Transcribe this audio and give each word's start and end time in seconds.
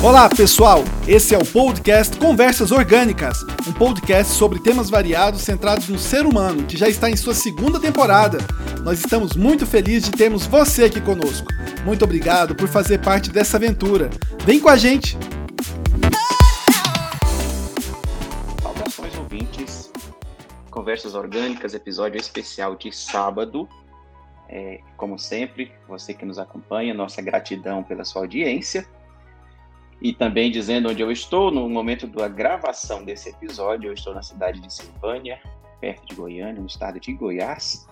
Olá, 0.00 0.28
pessoal! 0.28 0.84
Esse 1.08 1.34
é 1.34 1.38
o 1.38 1.44
podcast 1.44 2.16
Conversas 2.18 2.70
Orgânicas, 2.70 3.42
um 3.66 3.72
podcast 3.72 4.32
sobre 4.32 4.60
temas 4.60 4.88
variados 4.88 5.40
centrados 5.40 5.88
no 5.88 5.98
ser 5.98 6.24
humano, 6.24 6.64
que 6.66 6.76
já 6.76 6.88
está 6.88 7.10
em 7.10 7.16
sua 7.16 7.34
segunda 7.34 7.80
temporada. 7.80 8.38
Nós 8.84 9.00
estamos 9.00 9.34
muito 9.34 9.66
felizes 9.66 10.08
de 10.08 10.12
termos 10.16 10.46
você 10.46 10.84
aqui 10.84 11.00
conosco. 11.00 11.48
Muito 11.84 12.04
obrigado 12.04 12.54
por 12.54 12.68
fazer 12.68 13.00
parte 13.00 13.28
dessa 13.28 13.56
aventura. 13.56 14.08
Vem 14.44 14.60
com 14.60 14.68
a 14.68 14.76
gente! 14.76 15.18
Saudações 18.62 19.18
ouvintes, 19.18 19.90
Conversas 20.70 21.16
Orgânicas, 21.16 21.74
episódio 21.74 22.20
especial 22.20 22.76
de 22.76 22.94
sábado. 22.94 23.68
É, 24.48 24.78
como 24.96 25.18
sempre, 25.18 25.72
você 25.88 26.14
que 26.14 26.24
nos 26.24 26.38
acompanha, 26.38 26.94
nossa 26.94 27.20
gratidão 27.20 27.82
pela 27.82 28.04
sua 28.04 28.22
audiência 28.22 28.86
e 30.00 30.12
também 30.12 30.50
dizendo 30.50 30.88
onde 30.88 31.02
eu 31.02 31.10
estou 31.10 31.50
no 31.50 31.68
momento 31.68 32.06
da 32.06 32.28
gravação 32.28 33.04
desse 33.04 33.30
episódio. 33.30 33.88
Eu 33.88 33.94
estou 33.94 34.14
na 34.14 34.22
cidade 34.22 34.60
de 34.60 34.72
Silvânia, 34.72 35.40
perto 35.80 36.06
de 36.06 36.14
Goiânia, 36.14 36.60
no 36.60 36.66
estado 36.66 37.00
de 37.00 37.12
Goiás. 37.12 37.86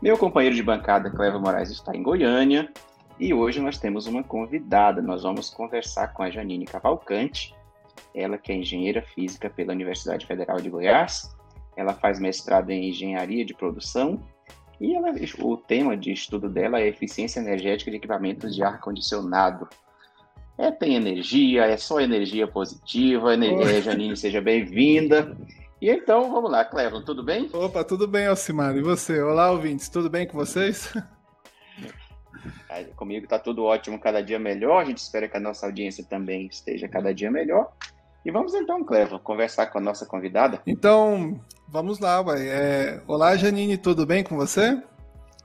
Meu 0.00 0.16
companheiro 0.18 0.54
de 0.54 0.62
bancada, 0.62 1.10
Clevo 1.10 1.40
Moraes, 1.40 1.70
está 1.70 1.94
em 1.94 2.02
Goiânia 2.02 2.72
e 3.18 3.32
hoje 3.32 3.60
nós 3.60 3.78
temos 3.78 4.06
uma 4.06 4.22
convidada. 4.22 5.00
Nós 5.02 5.22
vamos 5.22 5.50
conversar 5.50 6.12
com 6.12 6.22
a 6.22 6.30
Janine 6.30 6.64
Cavalcante, 6.64 7.54
ela 8.14 8.38
que 8.38 8.52
é 8.52 8.56
engenheira 8.56 9.02
física 9.02 9.48
pela 9.48 9.72
Universidade 9.72 10.26
Federal 10.26 10.58
de 10.58 10.70
Goiás. 10.70 11.34
Ela 11.76 11.94
faz 11.94 12.18
mestrado 12.18 12.70
em 12.70 12.90
engenharia 12.90 13.44
de 13.44 13.54
produção 13.54 14.20
e 14.80 14.96
ela, 14.96 15.14
o 15.38 15.56
tema 15.56 15.96
de 15.96 16.12
estudo 16.12 16.48
dela 16.48 16.80
é 16.80 16.88
eficiência 16.88 17.38
energética 17.38 17.88
de 17.88 17.98
equipamentos 17.98 18.54
de 18.54 18.64
ar 18.64 18.80
condicionado. 18.80 19.68
É, 20.58 20.70
tem 20.70 20.94
energia, 20.94 21.64
é 21.64 21.76
só 21.76 22.00
energia 22.00 22.46
positiva. 22.46 23.34
Energia, 23.34 23.82
Janine, 23.82 24.16
seja 24.16 24.40
bem-vinda. 24.40 25.36
E 25.80 25.90
então, 25.90 26.30
vamos 26.30 26.50
lá, 26.50 26.64
Cleveland, 26.64 27.04
tudo 27.04 27.24
bem? 27.24 27.50
Opa, 27.52 27.82
tudo 27.82 28.06
bem, 28.06 28.26
Alcimar. 28.26 28.76
E 28.76 28.82
você? 28.82 29.20
Olá, 29.20 29.50
ouvintes, 29.50 29.88
tudo 29.88 30.08
bem 30.08 30.26
com 30.26 30.36
vocês? 30.36 30.92
Comigo 32.96 33.24
está 33.24 33.38
tudo 33.38 33.64
ótimo, 33.64 33.98
cada 33.98 34.22
dia 34.22 34.38
melhor. 34.38 34.82
A 34.82 34.84
gente 34.84 34.98
espera 34.98 35.28
que 35.28 35.36
a 35.36 35.40
nossa 35.40 35.66
audiência 35.66 36.04
também 36.04 36.46
esteja 36.46 36.88
cada 36.88 37.12
dia 37.12 37.30
melhor. 37.30 37.72
E 38.24 38.30
vamos 38.30 38.54
então, 38.54 38.84
Cleveland, 38.84 39.22
conversar 39.24 39.66
com 39.66 39.78
a 39.78 39.80
nossa 39.80 40.06
convidada. 40.06 40.62
Então, 40.66 41.40
vamos 41.68 41.98
lá, 41.98 42.22
vai. 42.22 42.48
É... 42.48 43.02
Olá, 43.06 43.36
Janine, 43.36 43.76
tudo 43.76 44.06
bem 44.06 44.22
com 44.22 44.36
você? 44.36 44.80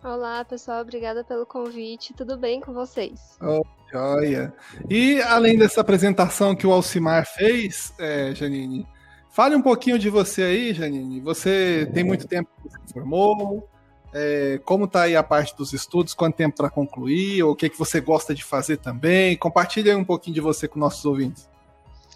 Olá, 0.03 0.45
pessoal, 0.45 0.81
obrigada 0.81 1.23
pelo 1.23 1.45
convite. 1.45 2.13
Tudo 2.13 2.37
bem 2.37 2.61
com 2.61 2.73
vocês? 2.73 3.37
Oh, 3.41 3.65
joia. 3.91 4.53
E 4.89 5.21
além 5.21 5.57
dessa 5.57 5.81
apresentação 5.81 6.55
que 6.55 6.67
o 6.67 6.71
Alcimar 6.71 7.25
fez, 7.25 7.93
é, 7.99 8.33
Janine, 8.33 8.87
fale 9.31 9.55
um 9.55 9.61
pouquinho 9.61 9.97
de 9.97 10.09
você 10.09 10.43
aí, 10.43 10.73
Janine. 10.73 11.19
Você 11.21 11.89
tem 11.93 12.03
muito 12.03 12.27
tempo 12.27 12.49
que 12.61 12.69
você 12.69 12.93
formou? 12.93 13.67
É, 14.13 14.59
como 14.63 14.85
está 14.85 15.03
aí 15.03 15.15
a 15.15 15.23
parte 15.23 15.55
dos 15.55 15.73
estudos? 15.73 16.13
Quanto 16.13 16.35
tempo 16.35 16.57
para 16.57 16.69
concluir? 16.69 17.43
O 17.43 17.55
que, 17.55 17.69
que 17.69 17.77
você 17.77 17.99
gosta 18.01 18.33
de 18.33 18.43
fazer 18.43 18.77
também? 18.77 19.37
Compartilhe 19.37 19.93
um 19.93 20.05
pouquinho 20.05 20.35
de 20.35 20.41
você 20.41 20.67
com 20.67 20.79
nossos 20.79 21.05
ouvintes. 21.05 21.49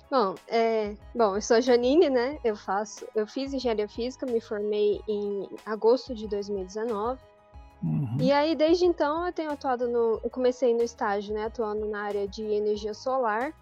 Bom, 0.09 0.36
é, 0.49 0.94
bom, 1.16 1.36
eu 1.36 1.42
sou 1.42 1.61
Janine, 1.61 2.09
né? 2.09 2.38
Eu 2.44 2.53
faço, 2.53 3.08
eu 3.16 3.25
fiz 3.25 3.53
engenharia 3.53 3.88
física, 3.88 4.25
me 4.25 4.42
formei 4.42 4.99
em 5.08 5.47
agosto 5.66 6.14
de 6.14 6.27
2019. 6.27 7.17
Uhum. 7.83 8.17
E 8.19 8.31
aí, 8.31 8.55
desde 8.55 8.85
então, 8.85 9.25
eu 9.25 9.33
tenho 9.33 9.51
atuado 9.51 9.87
no. 9.87 10.19
Eu 10.23 10.29
comecei 10.29 10.73
no 10.73 10.83
estágio, 10.83 11.33
né? 11.33 11.45
Atuando 11.45 11.87
na 11.87 12.03
área 12.03 12.27
de 12.27 12.43
energia 12.43 12.93
solar. 12.93 13.53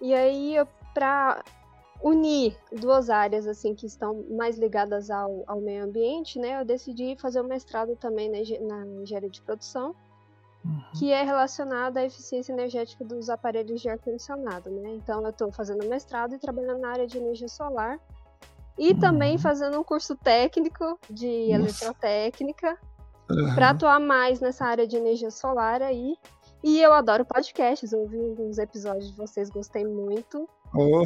E 0.00 0.14
aí, 0.14 0.54
para 0.94 1.42
unir 2.02 2.56
duas 2.70 3.10
áreas, 3.10 3.46
assim, 3.46 3.74
que 3.74 3.86
estão 3.86 4.24
mais 4.30 4.58
ligadas 4.58 5.10
ao, 5.10 5.42
ao 5.46 5.60
meio 5.60 5.84
ambiente, 5.84 6.38
né? 6.38 6.60
Eu 6.60 6.64
decidi 6.64 7.16
fazer 7.16 7.40
um 7.40 7.48
mestrado 7.48 7.96
também 7.96 8.30
na, 8.30 8.38
na 8.76 9.02
engenharia 9.02 9.30
de 9.30 9.42
produção, 9.42 9.94
uhum. 10.64 10.82
que 10.96 11.10
é 11.10 11.24
relacionado 11.24 11.96
à 11.96 12.04
eficiência 12.04 12.52
energética 12.52 13.04
dos 13.04 13.28
aparelhos 13.28 13.80
de 13.80 13.88
ar-condicionado, 13.88 14.70
né? 14.70 14.90
Então, 14.94 15.22
eu 15.22 15.30
estou 15.30 15.50
fazendo 15.50 15.84
mestrado 15.88 16.34
e 16.34 16.38
trabalhando 16.38 16.80
na 16.80 16.90
área 16.90 17.06
de 17.06 17.18
energia 17.18 17.48
solar. 17.48 17.98
E 18.78 18.92
uhum. 18.92 19.00
também 19.00 19.38
fazendo 19.38 19.80
um 19.80 19.82
curso 19.82 20.14
técnico 20.14 20.98
de 21.10 21.48
Nossa. 21.48 21.54
eletrotécnica 21.54 22.78
uhum. 23.30 23.54
para 23.54 23.70
atuar 23.70 24.00
mais 24.00 24.40
nessa 24.40 24.64
área 24.64 24.86
de 24.86 24.96
energia 24.96 25.30
solar 25.30 25.82
aí. 25.82 26.16
E 26.62 26.80
eu 26.80 26.92
adoro 26.92 27.24
podcasts, 27.24 27.92
eu 27.92 28.00
ouvi 28.00 28.18
alguns 28.18 28.58
episódios 28.58 29.10
de 29.10 29.16
vocês, 29.16 29.50
gostei 29.50 29.84
muito. 29.84 30.48
Oh. 30.74 31.04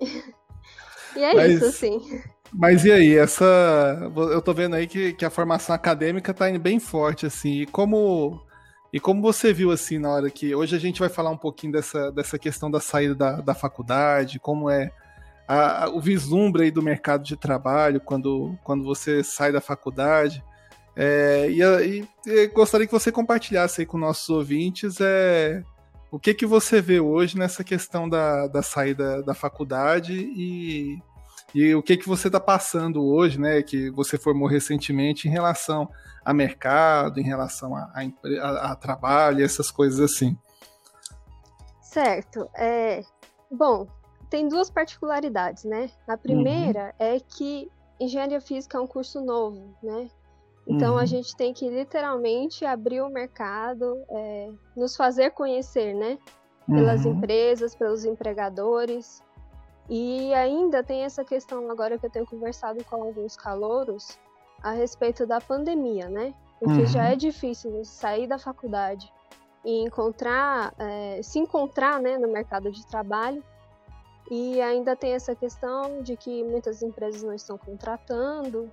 e 1.16 1.22
é 1.22 1.34
mas, 1.34 1.52
isso, 1.52 1.64
assim. 1.66 2.22
Mas 2.52 2.84
e 2.84 2.92
aí, 2.92 3.16
essa. 3.16 3.44
Eu 4.30 4.40
tô 4.40 4.54
vendo 4.54 4.76
aí 4.76 4.86
que, 4.86 5.12
que 5.12 5.24
a 5.24 5.30
formação 5.30 5.74
acadêmica 5.74 6.32
tá 6.32 6.48
indo 6.48 6.58
bem 6.58 6.78
forte, 6.78 7.26
assim. 7.26 7.62
E 7.62 7.66
como. 7.66 8.42
E 8.92 9.00
como 9.00 9.20
você 9.20 9.52
viu 9.52 9.72
assim 9.72 9.98
na 9.98 10.10
hora 10.10 10.30
que. 10.30 10.54
Hoje 10.54 10.76
a 10.76 10.78
gente 10.78 11.00
vai 11.00 11.08
falar 11.08 11.30
um 11.30 11.36
pouquinho 11.36 11.72
dessa, 11.72 12.12
dessa 12.12 12.38
questão 12.38 12.70
da 12.70 12.80
saída 12.80 13.14
da, 13.14 13.40
da 13.40 13.54
faculdade, 13.54 14.38
como 14.38 14.70
é 14.70 14.92
a, 15.46 15.84
a, 15.84 15.88
o 15.90 16.00
vislumbre 16.00 16.64
aí 16.64 16.70
do 16.70 16.82
mercado 16.82 17.24
de 17.24 17.36
trabalho 17.36 18.00
quando, 18.00 18.56
quando 18.62 18.84
você 18.84 19.22
sai 19.22 19.52
da 19.52 19.60
faculdade. 19.60 20.42
É, 20.96 21.48
e, 21.50 21.60
e, 21.60 22.08
e, 22.26 22.46
gostaria 22.48 22.86
que 22.86 22.92
você 22.92 23.10
compartilhasse 23.10 23.80
aí 23.80 23.86
com 23.86 23.98
nossos 23.98 24.28
ouvintes 24.28 25.00
é, 25.00 25.62
o 26.10 26.18
que, 26.20 26.32
que 26.32 26.46
você 26.46 26.80
vê 26.80 27.00
hoje 27.00 27.36
nessa 27.36 27.64
questão 27.64 28.08
da, 28.08 28.46
da 28.46 28.62
saída 28.62 29.20
da 29.22 29.34
faculdade 29.34 30.14
e, 30.14 31.02
e 31.52 31.74
o 31.74 31.82
que, 31.82 31.96
que 31.96 32.08
você 32.08 32.28
está 32.28 32.38
passando 32.38 33.04
hoje, 33.04 33.40
né? 33.40 33.62
Que 33.62 33.90
você 33.90 34.16
formou 34.16 34.46
recentemente 34.46 35.26
em 35.26 35.30
relação 35.32 35.88
a 36.24 36.32
mercado, 36.32 37.18
em 37.18 37.24
relação 37.24 37.74
a, 37.74 37.90
a, 38.40 38.72
a 38.72 38.76
trabalho, 38.76 39.44
essas 39.44 39.72
coisas 39.72 39.98
assim. 39.98 40.38
Certo. 41.82 42.48
É, 42.56 43.02
bom, 43.50 43.88
tem 44.30 44.48
duas 44.48 44.70
particularidades, 44.70 45.64
né? 45.64 45.90
A 46.08 46.16
primeira 46.16 46.94
uhum. 47.00 47.06
é 47.06 47.20
que 47.20 47.70
engenharia 48.00 48.40
física 48.40 48.78
é 48.78 48.80
um 48.80 48.86
curso 48.86 49.20
novo, 49.20 49.76
né? 49.82 50.08
Então 50.66 50.94
uhum. 50.94 50.98
a 50.98 51.04
gente 51.04 51.36
tem 51.36 51.52
que 51.52 51.68
literalmente 51.68 52.64
abrir 52.64 53.02
o 53.02 53.08
mercado, 53.08 54.02
é, 54.08 54.50
nos 54.74 54.96
fazer 54.96 55.30
conhecer, 55.30 55.94
né? 55.94 56.18
Pelas 56.66 57.04
uhum. 57.04 57.12
empresas, 57.12 57.74
pelos 57.74 58.04
empregadores. 58.04 59.22
E 59.88 60.32
ainda 60.32 60.82
tem 60.82 61.02
essa 61.02 61.22
questão 61.22 61.70
agora 61.70 61.98
que 61.98 62.06
eu 62.06 62.10
tenho 62.10 62.26
conversado 62.26 62.82
com 62.84 63.02
alguns 63.02 63.36
calouros 63.36 64.18
a 64.62 64.70
respeito 64.70 65.26
da 65.26 65.40
pandemia, 65.40 66.08
né? 66.08 66.32
Porque 66.58 66.80
uhum. 66.80 66.86
já 66.86 67.10
é 67.10 67.16
difícil 67.16 67.84
sair 67.84 68.26
da 68.26 68.38
faculdade 68.38 69.12
e 69.62 69.82
encontrar, 69.82 70.72
é, 70.78 71.20
se 71.22 71.38
encontrar 71.38 72.00
né, 72.00 72.16
no 72.16 72.28
mercado 72.28 72.70
de 72.70 72.86
trabalho. 72.86 73.42
E 74.30 74.60
ainda 74.62 74.96
tem 74.96 75.12
essa 75.12 75.34
questão 75.34 76.00
de 76.00 76.16
que 76.16 76.42
muitas 76.44 76.82
empresas 76.82 77.22
não 77.22 77.34
estão 77.34 77.58
contratando, 77.58 78.70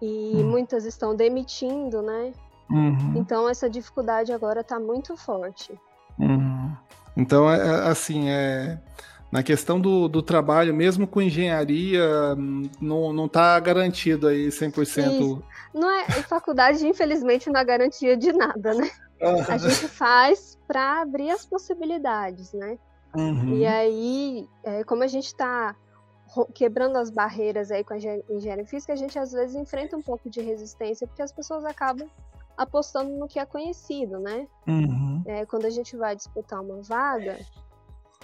e 0.00 0.32
uhum. 0.34 0.50
muitas 0.50 0.84
estão 0.84 1.14
demitindo, 1.14 2.02
né? 2.02 2.32
Uhum. 2.70 3.14
Então 3.16 3.48
essa 3.48 3.68
dificuldade 3.68 4.32
agora 4.32 4.60
está 4.60 4.78
muito 4.78 5.16
forte. 5.16 5.78
Uhum. 6.18 6.72
Então, 7.16 7.50
é, 7.50 7.58
é, 7.58 7.70
assim, 7.88 8.28
é, 8.28 8.78
na 9.30 9.42
questão 9.42 9.80
do, 9.80 10.08
do 10.08 10.22
trabalho, 10.22 10.72
mesmo 10.72 11.06
com 11.06 11.20
engenharia, 11.20 12.34
não, 12.80 13.12
não 13.12 13.28
tá 13.28 13.58
garantido 13.58 14.28
aí 14.28 14.48
100%. 14.48 14.80
Isso. 14.80 15.42
Não 15.74 15.90
é, 15.90 16.04
faculdade, 16.22 16.86
infelizmente, 16.86 17.50
não 17.50 17.60
é 17.60 17.64
garantia 17.64 18.16
de 18.16 18.32
nada, 18.32 18.74
né? 18.74 18.90
A 19.48 19.58
gente 19.58 19.88
faz 19.88 20.56
para 20.66 21.02
abrir 21.02 21.30
as 21.30 21.44
possibilidades, 21.44 22.52
né? 22.52 22.78
Uhum. 23.16 23.56
E 23.56 23.66
aí, 23.66 24.48
é, 24.62 24.84
como 24.84 25.02
a 25.02 25.08
gente 25.08 25.26
está 25.26 25.74
quebrando 26.46 26.96
as 26.96 27.10
barreiras 27.10 27.70
aí 27.70 27.84
com 27.84 27.94
a 27.94 27.96
engenharia 27.96 28.66
física, 28.66 28.92
a 28.92 28.96
gente 28.96 29.18
às 29.18 29.32
vezes 29.32 29.56
enfrenta 29.56 29.96
um 29.96 30.02
pouco 30.02 30.28
de 30.28 30.40
resistência, 30.40 31.06
porque 31.06 31.22
as 31.22 31.32
pessoas 31.32 31.64
acabam 31.64 32.08
apostando 32.56 33.10
no 33.16 33.28
que 33.28 33.38
é 33.38 33.46
conhecido, 33.46 34.18
né? 34.18 34.48
Uhum. 34.66 35.22
É, 35.26 35.46
quando 35.46 35.64
a 35.64 35.70
gente 35.70 35.96
vai 35.96 36.16
disputar 36.16 36.60
uma 36.60 36.82
vaga, 36.82 37.38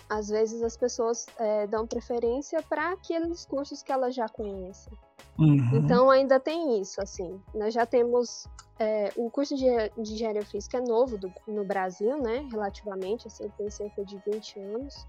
às 0.09 0.29
vezes 0.29 0.63
as 0.63 0.77
pessoas 0.77 1.27
é, 1.39 1.67
dão 1.67 1.87
preferência 1.87 2.63
para 2.63 2.93
aqueles 2.93 3.47
cursos 3.47 3.83
que 3.83 3.93
elas 3.93 4.15
já 4.15 4.29
conhecem. 4.29 4.93
Uhum. 5.39 5.77
Então 5.77 6.11
ainda 6.11 6.39
tem 6.39 6.81
isso, 6.81 7.01
assim. 7.01 7.41
Nós 7.55 7.73
já 7.73 7.87
temos 7.87 8.47
é, 8.79 9.13
o 9.17 9.31
curso 9.31 9.57
de, 9.57 9.67
de 9.99 10.13
engenharia 10.13 10.45
física 10.45 10.79
é 10.79 10.81
novo 10.81 11.17
do, 11.17 11.33
no 11.47 11.65
Brasil, 11.65 12.21
né? 12.21 12.47
Relativamente, 12.51 13.27
assim, 13.29 13.49
tem 13.57 13.71
cerca 13.71 14.05
de 14.05 14.17
20 14.27 14.61
anos. 14.61 15.07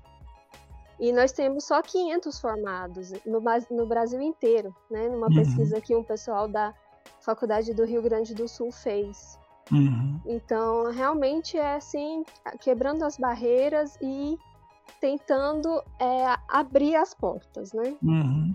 E 0.99 1.11
nós 1.11 1.31
temos 1.31 1.65
só 1.65 1.81
500 1.81 2.39
formados 2.39 3.11
no, 3.25 3.41
no 3.71 3.85
Brasil 3.85 4.21
inteiro, 4.21 4.73
né? 4.89 5.09
Numa 5.09 5.27
uhum. 5.27 5.35
pesquisa 5.35 5.81
que 5.81 5.95
um 5.95 6.03
pessoal 6.03 6.47
da 6.47 6.73
Faculdade 7.19 7.73
do 7.73 7.85
Rio 7.85 8.01
Grande 8.01 8.33
do 8.33 8.47
Sul 8.47 8.71
fez. 8.71 9.37
Uhum. 9.71 10.19
Então, 10.25 10.91
realmente 10.91 11.57
é 11.57 11.75
assim, 11.75 12.23
quebrando 12.61 13.03
as 13.03 13.17
barreiras 13.17 13.97
e 14.01 14.37
tentando 15.01 15.81
é, 15.99 16.37
abrir 16.47 16.95
as 16.95 17.13
portas, 17.13 17.73
né? 17.73 17.95
Uhum. 18.01 18.53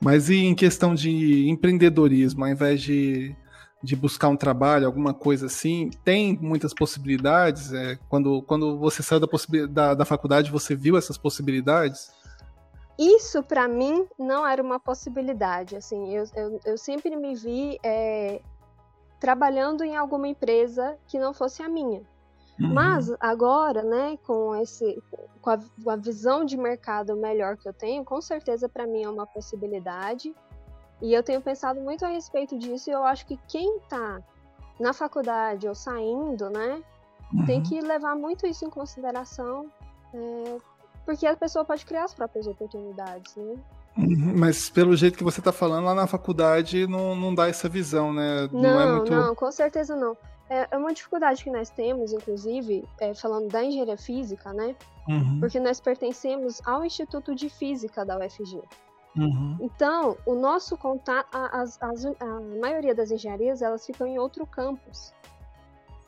Mas 0.00 0.28
e 0.28 0.44
em 0.44 0.54
questão 0.54 0.94
de 0.94 1.48
empreendedorismo, 1.48 2.44
ao 2.44 2.50
invés 2.50 2.82
de, 2.82 3.34
de 3.82 3.96
buscar 3.96 4.28
um 4.28 4.36
trabalho, 4.36 4.86
alguma 4.86 5.12
coisa 5.12 5.46
assim, 5.46 5.90
tem 6.04 6.38
muitas 6.40 6.72
possibilidades? 6.72 7.72
É, 7.72 7.98
quando, 8.08 8.42
quando 8.42 8.78
você 8.78 9.02
saiu 9.02 9.20
da, 9.20 9.28
da, 9.68 9.94
da 9.94 10.04
faculdade, 10.04 10.50
você 10.50 10.74
viu 10.74 10.96
essas 10.96 11.18
possibilidades? 11.18 12.12
Isso 12.98 13.42
para 13.42 13.66
mim 13.66 14.06
não 14.18 14.46
era 14.46 14.62
uma 14.62 14.78
possibilidade. 14.78 15.76
Assim, 15.76 16.14
eu, 16.14 16.24
eu, 16.36 16.60
eu 16.64 16.78
sempre 16.78 17.16
me 17.16 17.34
vi 17.34 17.78
é, 17.82 18.40
trabalhando 19.18 19.82
em 19.82 19.96
alguma 19.96 20.28
empresa 20.28 20.96
que 21.06 21.18
não 21.18 21.34
fosse 21.34 21.62
a 21.62 21.68
minha. 21.68 22.02
Uhum. 22.60 22.74
Mas 22.74 23.12
agora, 23.18 23.82
né, 23.82 24.18
com 24.24 24.54
esse, 24.56 25.02
com 25.40 25.50
a, 25.50 25.58
com 25.58 25.90
a, 25.90 25.96
visão 25.96 26.44
de 26.44 26.56
mercado 26.56 27.16
melhor 27.16 27.56
que 27.56 27.68
eu 27.68 27.72
tenho, 27.72 28.04
com 28.04 28.20
certeza 28.20 28.68
para 28.68 28.86
mim 28.86 29.02
é 29.02 29.08
uma 29.08 29.26
possibilidade. 29.26 30.34
E 31.02 31.12
eu 31.12 31.22
tenho 31.22 31.40
pensado 31.40 31.80
muito 31.80 32.04
a 32.04 32.08
respeito 32.08 32.56
disso. 32.56 32.88
E 32.88 32.92
eu 32.92 33.04
acho 33.04 33.26
que 33.26 33.38
quem 33.48 33.78
está 33.78 34.22
na 34.78 34.92
faculdade 34.92 35.68
ou 35.68 35.74
saindo, 35.74 36.48
né, 36.48 36.80
uhum. 37.34 37.44
tem 37.44 37.62
que 37.62 37.80
levar 37.80 38.14
muito 38.14 38.46
isso 38.46 38.64
em 38.64 38.70
consideração, 38.70 39.66
é, 40.14 40.56
porque 41.04 41.26
a 41.26 41.36
pessoa 41.36 41.64
pode 41.64 41.84
criar 41.84 42.04
as 42.04 42.14
próprias 42.14 42.46
oportunidades, 42.46 43.34
né? 43.36 43.56
Uhum, 43.98 44.34
mas 44.36 44.70
pelo 44.70 44.96
jeito 44.96 45.18
que 45.18 45.24
você 45.24 45.40
está 45.40 45.52
falando, 45.52 45.84
lá 45.84 45.94
na 45.94 46.06
faculdade 46.06 46.86
não, 46.86 47.14
não 47.14 47.34
dá 47.34 47.48
essa 47.48 47.68
visão, 47.68 48.12
né? 48.12 48.48
Não, 48.52 48.62
não, 48.62 48.80
é 48.80 48.92
muito... 48.96 49.12
não 49.12 49.34
com 49.34 49.50
certeza 49.50 49.94
não. 49.94 50.16
É, 50.48 50.68
é 50.70 50.76
uma 50.76 50.92
dificuldade 50.92 51.42
que 51.42 51.50
nós 51.50 51.68
temos, 51.70 52.12
inclusive, 52.12 52.84
é, 53.00 53.14
falando 53.14 53.48
da 53.48 53.62
engenharia 53.64 53.96
física, 53.96 54.52
né? 54.52 54.74
Uhum. 55.08 55.40
Porque 55.40 55.58
nós 55.58 55.80
pertencemos 55.80 56.60
ao 56.64 56.84
Instituto 56.84 57.34
de 57.34 57.48
Física 57.48 58.04
da 58.04 58.18
UFG. 58.18 58.62
Uhum. 59.16 59.56
Então, 59.60 60.16
o 60.24 60.34
nosso 60.34 60.76
contato, 60.76 61.28
a, 61.34 61.62
a, 61.62 61.64
a, 62.20 62.40
maioria 62.60 62.94
das 62.94 63.10
engenharias, 63.10 63.60
elas 63.60 63.84
ficam 63.84 64.06
em 64.06 64.18
outro 64.18 64.46
campus. 64.46 65.12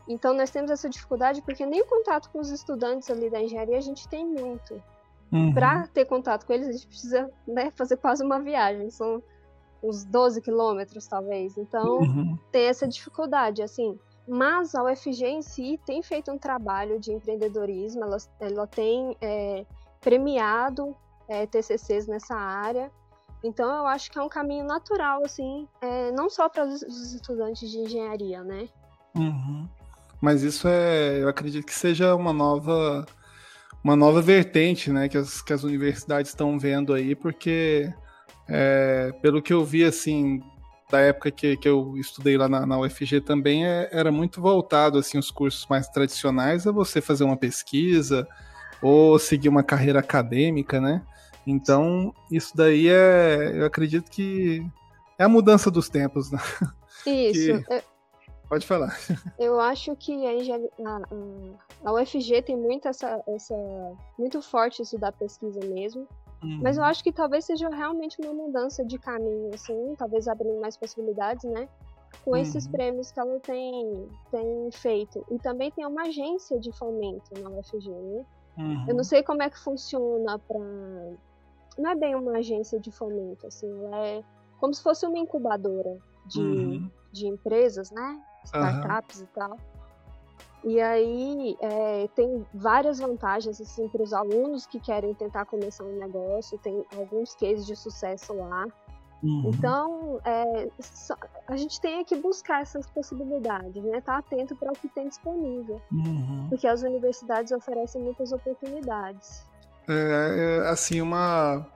Então, 0.09 0.35
nós 0.35 0.51
temos 0.51 0.71
essa 0.71 0.89
dificuldade 0.89 1.43
porque 1.43 1.65
nem 1.65 1.83
o 1.83 1.87
contato 1.87 2.31
com 2.31 2.39
os 2.39 2.51
estudantes 2.51 3.11
ali 3.11 3.31
da 3.31 3.41
engenharia 3.41 3.77
a 3.77 3.83
gente 3.83 4.09
tem 4.09 4.27
muito. 4.27 4.83
Uhum. 5.33 5.53
Para 5.53 5.87
ter 5.89 6.05
contato 6.05 6.47
com 6.47 6.53
eles, 6.53 6.69
a 6.69 6.73
gente 6.73 6.87
precisa 6.87 7.31
né, 7.47 7.71
fazer 7.71 7.97
quase 7.97 8.25
uma 8.25 8.39
viagem. 8.41 8.91
São 8.91 9.23
uns 9.83 10.05
12 10.05 10.41
quilômetros, 10.41 11.07
talvez. 11.07 11.59
Então, 11.59 11.99
uhum. 11.99 12.39
tem 12.51 12.67
essa 12.67 12.89
dificuldade, 12.89 13.63
assim. 13.63 13.99
Mas 14.27 14.75
a 14.75 14.83
UFG 14.83 15.27
em 15.27 15.43
si 15.43 15.79
tem 15.85 16.03
feito 16.03 16.31
um 16.33 16.39
trabalho 16.39 16.99
de 16.99 17.13
empreendedorismo, 17.13 18.03
ela, 18.03 18.17
ela 18.41 18.67
tem 18.67 19.15
é, 19.21 19.67
premiado 20.01 20.97
é, 21.29 21.47
TCCs 21.47 22.07
nessa 22.07 22.35
área. 22.35 22.91
Então, 23.43 23.71
eu 23.71 23.87
acho 23.87 24.11
que 24.11 24.19
é 24.19 24.23
um 24.23 24.29
caminho 24.29 24.65
natural, 24.65 25.23
assim, 25.25 25.69
é, 25.81 26.11
não 26.13 26.31
só 26.31 26.49
para 26.49 26.65
os 26.65 26.83
estudantes 27.15 27.71
de 27.71 27.79
engenharia, 27.79 28.43
né? 28.43 28.69
Uhum. 29.15 29.69
Mas 30.21 30.43
isso 30.43 30.67
é, 30.67 31.23
eu 31.23 31.29
acredito 31.29 31.67
que 31.67 31.75
seja 31.75 32.15
uma 32.15 32.33
nova, 32.33 33.05
uma 33.83 33.95
nova 33.95 34.23
vertente, 34.23 34.91
né, 34.91 35.09
que 35.09 35.19
as, 35.19 35.43
que 35.43 35.53
as 35.53 35.63
universidades 35.63 36.31
estão 36.31 36.59
vendo 36.59 36.95
aí, 36.95 37.15
porque 37.15 37.93
é, 38.49 39.13
pelo 39.21 39.43
que 39.43 39.53
eu 39.53 39.63
vi, 39.63 39.85
assim, 39.85 40.41
da 40.91 41.01
época 41.01 41.31
que, 41.31 41.57
que 41.59 41.69
eu 41.69 41.97
estudei 41.99 42.39
lá 42.39 42.49
na, 42.49 42.65
na 42.65 42.79
UFG 42.79 43.21
também, 43.21 43.67
é, 43.67 43.91
era 43.93 44.11
muito 44.11 44.41
voltado, 44.41 44.99
assim, 44.99 45.19
os 45.19 45.31
cursos 45.31 45.67
mais 45.69 45.89
tradicionais 45.89 46.67
a 46.67 46.73
você 46.73 47.01
fazer 47.03 47.25
uma 47.25 47.37
pesquisa 47.37 48.27
ou 48.81 49.19
seguir 49.19 49.51
uma 49.51 49.63
carreira 49.63 50.01
acadêmica, 50.01 50.81
né? 50.81 51.03
Então, 51.47 52.15
isso 52.31 52.57
daí 52.57 52.89
é, 52.89 53.61
eu 53.61 53.67
acredito 53.67 54.11
que 54.11 54.67
é 55.19 55.25
a 55.25 55.29
mudança 55.29 55.71
dos 55.71 55.89
tempos, 55.89 56.31
né? 56.31 56.39
Isso. 57.07 57.63
Que... 57.65 57.85
Pode 58.49 58.67
falar. 58.67 58.97
Eu 59.39 59.59
acho 59.59 59.97
que 59.97 60.15
a, 61.85 61.93
UFG 61.93 62.43
tem 62.43 62.57
muito 62.57 62.87
essa, 62.87 63.23
essa 63.27 63.55
muito 64.19 64.41
forte 64.43 64.83
isso 64.83 64.99
da 64.99 65.11
pesquisa 65.11 65.61
mesmo. 65.67 66.07
Uhum. 66.43 66.61
Mas 66.63 66.77
eu 66.77 66.83
uhum. 66.83 66.89
acho 66.89 67.03
que 67.03 67.11
talvez 67.11 67.47
seja 67.47 67.69
realmente 67.71 68.21
uma 68.21 68.35
mudança 68.35 68.85
de 68.85 68.99
caminho, 68.99 69.51
assim, 69.55 69.95
talvez 69.97 70.29
abrindo 70.29 70.61
mais 70.61 70.77
possibilidades, 70.77 71.45
né? 71.51 71.69
Com 72.23 72.33
uhum. 72.33 72.37
esses 72.37 72.69
prêmios 72.69 73.11
que 73.11 73.19
ela 73.19 73.41
tem, 73.41 74.09
tem 74.31 74.71
feito. 74.73 75.25
E 75.31 75.39
também 75.39 75.71
tem 75.71 75.87
uma 75.87 76.03
agência 76.03 76.61
de 76.61 76.71
fomento 76.73 77.31
na 77.41 77.49
UFG, 77.49 77.89
né? 77.89 78.25
Uhum. 78.59 78.85
Eu 78.87 78.95
não 78.95 79.05
sei 79.05 79.23
como 79.23 79.43
é 79.43 79.51
que 79.51 79.59
funciona 79.59 80.39
para 80.39 80.61
Não 81.79 81.91
é 81.91 81.95
bem 81.95 82.15
uma 82.15 82.39
agência 82.39 82.79
de 82.79 82.91
fomento, 82.91 83.47
assim, 83.47 83.69
ela 83.85 84.07
é 84.07 84.25
como 84.59 84.73
se 84.73 84.83
fosse 84.83 85.05
uma 85.07 85.19
incubadora 85.19 85.99
de, 86.27 86.41
uhum. 86.41 86.91
de 87.13 87.27
empresas, 87.27 87.91
né? 87.91 88.23
Startups 88.45 89.21
e 89.21 89.27
tal. 89.27 89.59
E 90.65 90.81
aí 90.81 91.57
é, 91.61 92.09
tem 92.15 92.47
várias 92.55 92.99
vantagens 92.99 93.61
assim, 93.61 93.87
para 93.89 94.03
os 94.03 94.15
alunos 94.15 94.67
que 94.67 94.81
querem 94.81 95.13
tentar 95.15 95.45
começar 95.45 95.85
um 95.85 95.99
negócio, 95.99 96.59
tem 96.59 96.83
alguns 96.97 97.35
cases 97.35 97.67
de 97.67 97.77
sucesso 97.77 98.33
lá. 98.33 98.67
Uhum. 99.23 99.51
Então, 99.55 100.21
é, 100.25 100.69
a 101.47 101.57
gente 101.57 101.81
tem 101.81 102.05
que 102.05 102.17
buscar 102.17 102.63
essas 102.63 102.87
possibilidades, 102.87 103.83
né? 103.83 103.99
Estar 103.99 104.13
tá 104.13 104.19
atento 104.19 104.57
para 104.57 104.71
o 104.71 104.75
que 104.75 104.89
tem 104.89 105.09
disponível. 105.09 105.81
Uhum. 105.93 106.47
Porque 106.49 106.67
as 106.67 106.83
universidades 106.83 107.53
oferecem 107.53 108.03
muitas 108.03 108.33
oportunidades. 108.33 109.47
É, 109.89 110.63
é, 110.63 110.69
assim, 110.69 111.01
uma, 111.01 111.67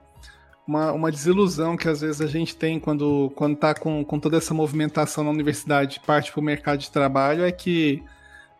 uma, 0.67 0.91
uma 0.91 1.11
desilusão 1.11 1.75
que 1.75 1.87
às 1.87 2.01
vezes 2.01 2.21
a 2.21 2.27
gente 2.27 2.55
tem 2.55 2.79
quando, 2.79 3.31
quando 3.35 3.55
tá 3.55 3.73
com, 3.73 4.03
com 4.03 4.19
toda 4.19 4.37
essa 4.37 4.53
movimentação 4.53 5.23
na 5.23 5.29
universidade 5.29 5.99
parte 6.05 6.31
para 6.31 6.39
o 6.39 6.43
mercado 6.43 6.79
de 6.79 6.91
trabalho 6.91 7.43
é 7.43 7.51
que 7.51 8.03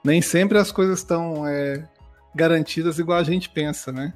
nem 0.04 0.22
sempre 0.22 0.58
as 0.58 0.72
coisas 0.72 1.00
estão 1.00 1.48
é, 1.48 1.88
garantidas 2.34 3.00
igual 3.00 3.20
a 3.20 3.24
gente 3.24 3.50
pensa, 3.50 3.92
né? 3.92 4.14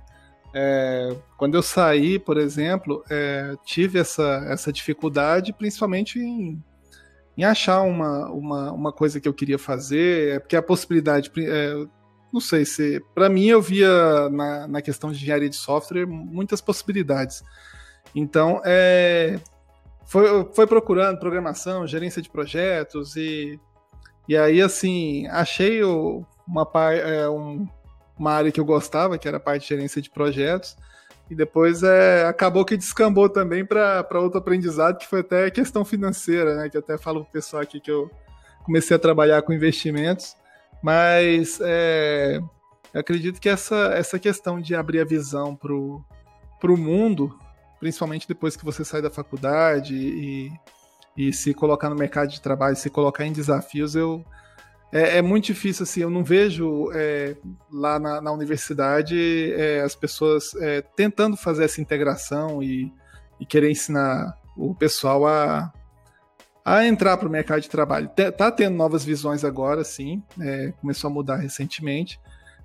É, 0.56 1.16
quando 1.36 1.56
eu 1.56 1.64
saí, 1.64 2.20
por 2.20 2.38
exemplo, 2.38 3.04
é, 3.10 3.56
tive 3.66 4.00
essa, 4.00 4.46
essa 4.48 4.72
dificuldade, 4.72 5.52
principalmente 5.52 6.20
em, 6.20 6.64
em 7.36 7.44
achar 7.44 7.82
uma, 7.82 8.30
uma, 8.30 8.72
uma 8.72 8.92
coisa 8.92 9.20
que 9.20 9.28
eu 9.28 9.34
queria 9.34 9.58
fazer, 9.58 10.36
é, 10.36 10.40
porque 10.40 10.56
a 10.56 10.62
possibilidade, 10.62 11.32
é, 11.40 11.86
não 12.34 12.42
sei 12.42 12.66
se, 12.66 13.00
para 13.14 13.30
mim 13.30 13.46
eu 13.46 13.62
via 13.62 14.28
na, 14.30 14.68
na 14.68 14.82
questão 14.82 15.12
de 15.12 15.18
engenharia 15.18 15.50
de 15.50 15.56
software 15.56 16.08
muitas 16.08 16.60
possibilidades. 16.60 17.44
Então, 18.16 18.60
é, 18.66 19.40
foi, 20.06 20.50
foi 20.54 20.66
procurando 20.68 21.20
programação, 21.20 21.88
gerência 21.88 22.22
de 22.22 22.30
projetos 22.30 23.16
e 23.16 23.60
e 24.28 24.38
aí, 24.38 24.62
assim, 24.62 25.28
achei 25.28 25.84
o, 25.84 26.26
uma, 26.48 26.66
é, 26.94 27.28
um, 27.28 27.68
uma 28.18 28.32
área 28.32 28.52
que 28.52 28.60
eu 28.60 28.66
gostava, 28.66 29.18
que 29.18 29.28
era 29.28 29.38
a 29.38 29.40
parte 29.40 29.64
de 29.64 29.70
gerência 29.70 30.02
de 30.02 30.10
projetos, 30.10 30.78
e 31.30 31.36
depois 31.36 31.84
é, 31.84 32.26
acabou 32.26 32.64
que 32.64 32.78
descambou 32.78 33.28
também 33.28 33.66
para 33.66 34.06
outro 34.14 34.40
aprendizado, 34.40 34.98
que 34.98 35.08
foi 35.08 35.20
até 35.20 35.52
questão 35.52 35.84
financeira, 35.84 36.56
né? 36.56 36.70
Que 36.70 36.78
até 36.78 36.98
falo 36.98 37.24
pro 37.24 37.34
pessoal 37.34 37.64
aqui 37.64 37.80
que 37.80 37.92
eu 37.92 38.10
comecei 38.64 38.96
a 38.96 39.00
trabalhar 39.00 39.42
com 39.42 39.52
investimentos, 39.52 40.38
mas 40.84 41.60
é, 41.62 42.40
eu 42.94 43.00
acredito 43.00 43.40
que 43.40 43.50
essa, 43.50 43.94
essa 43.96 44.20
questão 44.20 44.62
de 44.62 44.76
abrir 44.76 45.00
a 45.00 45.06
visão 45.06 45.56
para 45.56 45.74
o 45.74 46.78
mundo, 46.78 47.36
principalmente 47.80 48.28
depois 48.28 48.56
que 48.56 48.66
você 48.66 48.86
sai 48.86 49.02
da 49.02 49.10
faculdade 49.10 49.96
e 49.96 50.52
e 51.16 51.32
se 51.32 51.54
colocar 51.54 51.90
no 51.90 51.96
mercado 51.96 52.30
de 52.30 52.42
trabalho, 52.42 52.76
se 52.76 52.90
colocar 52.90 53.26
em 53.26 53.32
desafios, 53.32 53.96
eu 53.96 54.26
é, 54.92 55.18
é 55.18 55.22
muito 55.22 55.46
difícil 55.46 55.84
assim. 55.84 56.02
Eu 56.02 56.10
não 56.10 56.24
vejo 56.24 56.92
é, 56.94 57.36
lá 57.72 58.00
na, 58.00 58.22
na 58.22 58.32
universidade 58.32 59.54
é, 59.54 59.82
as 59.82 59.96
pessoas 59.96 60.54
é, 60.56 60.82
tentando 60.82 61.38
fazer 61.38 61.66
essa 61.66 61.82
integração 61.82 62.62
e, 62.62 62.92
e, 63.40 63.46
querer 63.46 63.72
ensinar 63.72 64.38
o 64.56 64.76
pessoal 64.76 65.26
a, 65.26 65.72
a 66.64 66.86
entrar 66.86 67.18
para 67.18 67.28
o 67.28 67.32
mercado 67.32 67.62
de 67.62 67.70
trabalho. 67.70 68.10
Tá 68.38 68.52
tendo 68.52 68.76
novas 68.76 69.04
visões 69.04 69.44
agora, 69.44 69.84
sim. 69.84 70.24
É, 70.40 70.74
começou 70.80 71.10
a 71.10 71.14
mudar 71.14 71.38
recentemente 71.38 72.20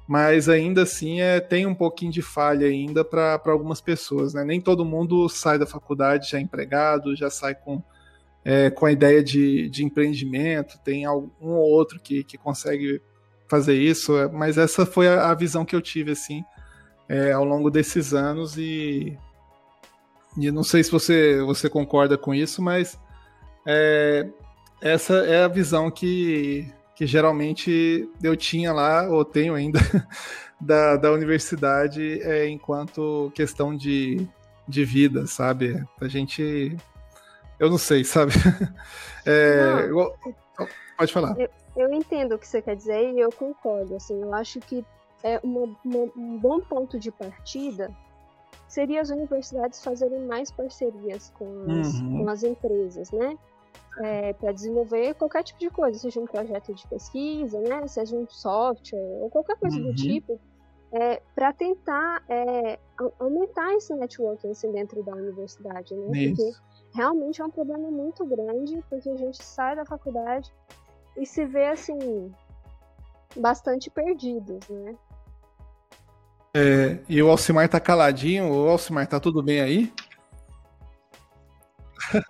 mas 0.09 0.49
ainda 0.49 0.85
assim 0.85 1.21
é, 1.21 1.39
tem 1.39 1.67
um 1.67 1.75
pouquinho 1.75 2.11
de 2.11 2.23
falha 2.23 2.67
ainda 2.67 3.05
para 3.05 3.39
algumas 3.45 3.79
pessoas. 3.79 4.33
Né? 4.33 4.43
Nem 4.43 4.59
todo 4.59 4.83
mundo 4.83 5.29
sai 5.29 5.59
da 5.59 5.67
faculdade 5.67 6.31
já 6.31 6.41
empregado, 6.41 7.15
já 7.15 7.29
sai 7.29 7.55
com 7.55 7.83
é, 8.43 8.71
com 8.71 8.87
a 8.87 8.93
ideia 8.93 9.23
de, 9.23 9.69
de 9.69 9.85
empreendimento, 9.85 10.79
tem 10.83 11.05
algum 11.05 11.51
ou 11.51 11.71
outro 11.71 12.01
que, 12.01 12.25
que 12.25 12.39
consegue 12.39 13.03
fazer 13.47 13.75
isso, 13.75 14.17
é, 14.17 14.27
mas 14.27 14.57
essa 14.57 14.87
foi 14.87 15.07
a, 15.07 15.29
a 15.29 15.35
visão 15.35 15.67
que 15.67 15.77
eu 15.77 15.83
tive 15.83 16.13
assim 16.13 16.43
é, 17.07 17.33
ao 17.33 17.45
longo 17.45 17.69
desses 17.69 18.15
anos 18.15 18.57
e, 18.57 19.19
e 20.39 20.51
não 20.51 20.63
sei 20.63 20.83
se 20.83 20.91
você, 20.91 21.43
você 21.43 21.69
concorda 21.69 22.17
com 22.17 22.35
isso, 22.35 22.63
mas 22.63 22.99
é, 23.67 24.29
essa 24.81 25.15
é 25.27 25.45
a 25.45 25.49
visão 25.49 25.91
que, 25.91 26.73
que 26.95 27.07
geralmente 27.07 28.09
eu 28.23 28.37
tinha 28.37 28.73
lá, 28.73 29.09
ou 29.09 29.25
tenho 29.25 29.55
ainda, 29.55 29.81
da, 30.61 30.97
da 30.97 31.13
universidade 31.13 32.21
é, 32.23 32.49
enquanto 32.49 33.33
questão 33.35 33.77
de, 33.77 34.27
de 34.67 34.85
vida, 34.85 35.27
sabe? 35.27 35.85
A 36.01 36.09
gente. 36.09 36.77
Eu 37.59 37.71
não 37.71 37.79
sei, 37.79 38.05
sabe? 38.05 38.33
É, 39.27 39.89
não, 39.89 40.15
pode 40.97 41.13
falar. 41.13 41.39
Eu, 41.39 41.51
eu, 41.77 41.93
entendo 41.93 42.35
o 42.35 42.39
que 42.39 42.49
você 42.49 42.63
quer 42.63 42.75
dizer 42.75 43.13
e 43.13 43.21
eu 43.21 43.31
concordo. 43.31 43.95
Assim, 43.95 44.23
eu 44.23 44.33
acho 44.33 44.59
que 44.59 44.83
é 45.23 45.39
uma, 45.43 45.77
uma, 45.85 46.11
um 46.17 46.39
bom 46.39 46.61
ponto 46.61 46.99
de 46.99 47.11
partida 47.11 47.95
seria 48.69 49.01
as 49.01 49.11
universidades 49.11 49.83
fazerem 49.83 50.21
mais 50.27 50.51
parcerias 50.51 51.31
com 51.31 51.65
as, 51.71 52.01
uhum. 52.01 52.19
com 52.19 52.31
as 52.31 52.43
empresas, 52.43 53.11
né? 53.11 53.37
É, 54.01 54.33
para 54.35 54.53
desenvolver 54.53 55.15
qualquer 55.15 55.43
tipo 55.43 55.59
de 55.59 55.71
coisa, 55.71 55.99
seja 55.99 56.21
um 56.21 56.27
projeto 56.27 56.73
de 56.73 56.87
pesquisa, 56.87 57.59
né? 57.61 57.87
Seja 57.89 58.15
um 58.15 58.29
software 58.29 59.01
ou 59.21 59.31
qualquer 59.31 59.57
coisa 59.57 59.77
uhum. 59.77 59.85
do 59.85 59.95
tipo, 59.95 60.39
é, 60.93 61.21
para 61.35 61.53
tentar 61.53 62.23
é, 62.29 62.79
aumentar 63.19 63.75
esse 63.75 63.95
networking 63.95 64.51
assim, 64.51 64.71
dentro 64.71 65.03
da 65.03 65.13
universidade, 65.13 65.95
né? 65.95 66.19
Isso. 66.19 66.37
Porque 66.37 66.59
realmente 66.95 67.41
é 67.41 67.45
um 67.45 67.51
problema 67.51 67.91
muito 67.91 68.25
grande, 68.25 68.83
porque 68.89 69.11
a 69.11 69.17
gente 69.17 69.43
sai 69.43 69.75
da 69.75 69.85
faculdade 69.85 70.53
e 71.17 71.27
se 71.27 71.45
vê 71.45 71.67
assim 71.67 72.33
bastante 73.37 73.91
perdidos, 73.91 74.69
né? 74.69 74.95
É, 76.55 76.99
e 77.09 77.23
o 77.23 77.31
Alcimar 77.31 77.69
tá 77.69 77.79
caladinho. 77.79 78.51
O 78.51 78.69
Alcimar, 78.69 79.07
tá 79.07 79.21
tudo 79.21 79.43
bem 79.43 79.61
aí? 79.61 79.93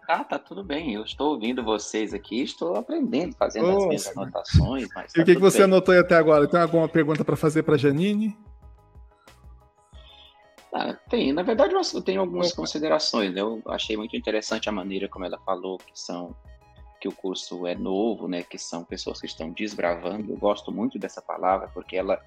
Ah, 0.08 0.24
tá 0.24 0.38
tudo 0.38 0.64
bem. 0.64 0.94
Eu 0.94 1.04
estou 1.04 1.32
ouvindo 1.32 1.62
vocês 1.62 2.12
aqui, 2.12 2.42
estou 2.42 2.76
aprendendo, 2.76 3.34
fazendo 3.36 3.70
as 3.70 3.86
minhas 3.86 4.06
anotações. 4.08 4.88
Mas 4.94 5.14
e 5.14 5.18
o 5.18 5.20
tá 5.20 5.24
que, 5.24 5.34
que 5.34 5.40
você 5.40 5.58
bem. 5.58 5.64
anotou 5.64 5.98
até 5.98 6.16
agora? 6.16 6.48
Tem 6.48 6.60
alguma 6.60 6.88
pergunta 6.88 7.24
para 7.24 7.36
fazer 7.36 7.62
para 7.62 7.76
Janine? 7.76 8.36
Ah, 10.74 10.94
tem, 11.08 11.32
na 11.32 11.42
verdade 11.42 11.74
eu 11.74 12.02
tenho 12.02 12.20
algumas 12.20 12.52
considerações. 12.52 13.32
Né? 13.32 13.40
Eu 13.40 13.62
achei 13.66 13.96
muito 13.96 14.16
interessante 14.16 14.68
a 14.68 14.72
maneira 14.72 15.08
como 15.08 15.24
ela 15.24 15.38
falou 15.38 15.78
que 15.78 15.92
são 15.94 16.34
que 17.00 17.06
o 17.06 17.12
curso 17.12 17.64
é 17.64 17.76
novo, 17.76 18.26
né? 18.26 18.42
Que 18.42 18.58
são 18.58 18.82
pessoas 18.82 19.20
que 19.20 19.26
estão 19.26 19.52
desbravando. 19.52 20.32
Eu 20.32 20.36
gosto 20.36 20.72
muito 20.72 20.98
dessa 20.98 21.22
palavra 21.22 21.70
porque 21.72 21.96
ela 21.96 22.20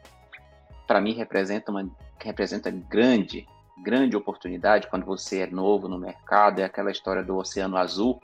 para 0.92 1.00
mim 1.00 1.14
representa 1.14 1.72
uma 1.72 1.90
representa 2.20 2.70
grande 2.70 3.48
grande 3.82 4.18
oportunidade 4.18 4.90
quando 4.90 5.06
você 5.06 5.40
é 5.40 5.48
novo 5.48 5.88
no 5.88 5.98
mercado. 5.98 6.60
É 6.60 6.66
aquela 6.66 6.92
história 6.92 7.24
do 7.24 7.38
oceano 7.38 7.78
azul. 7.78 8.20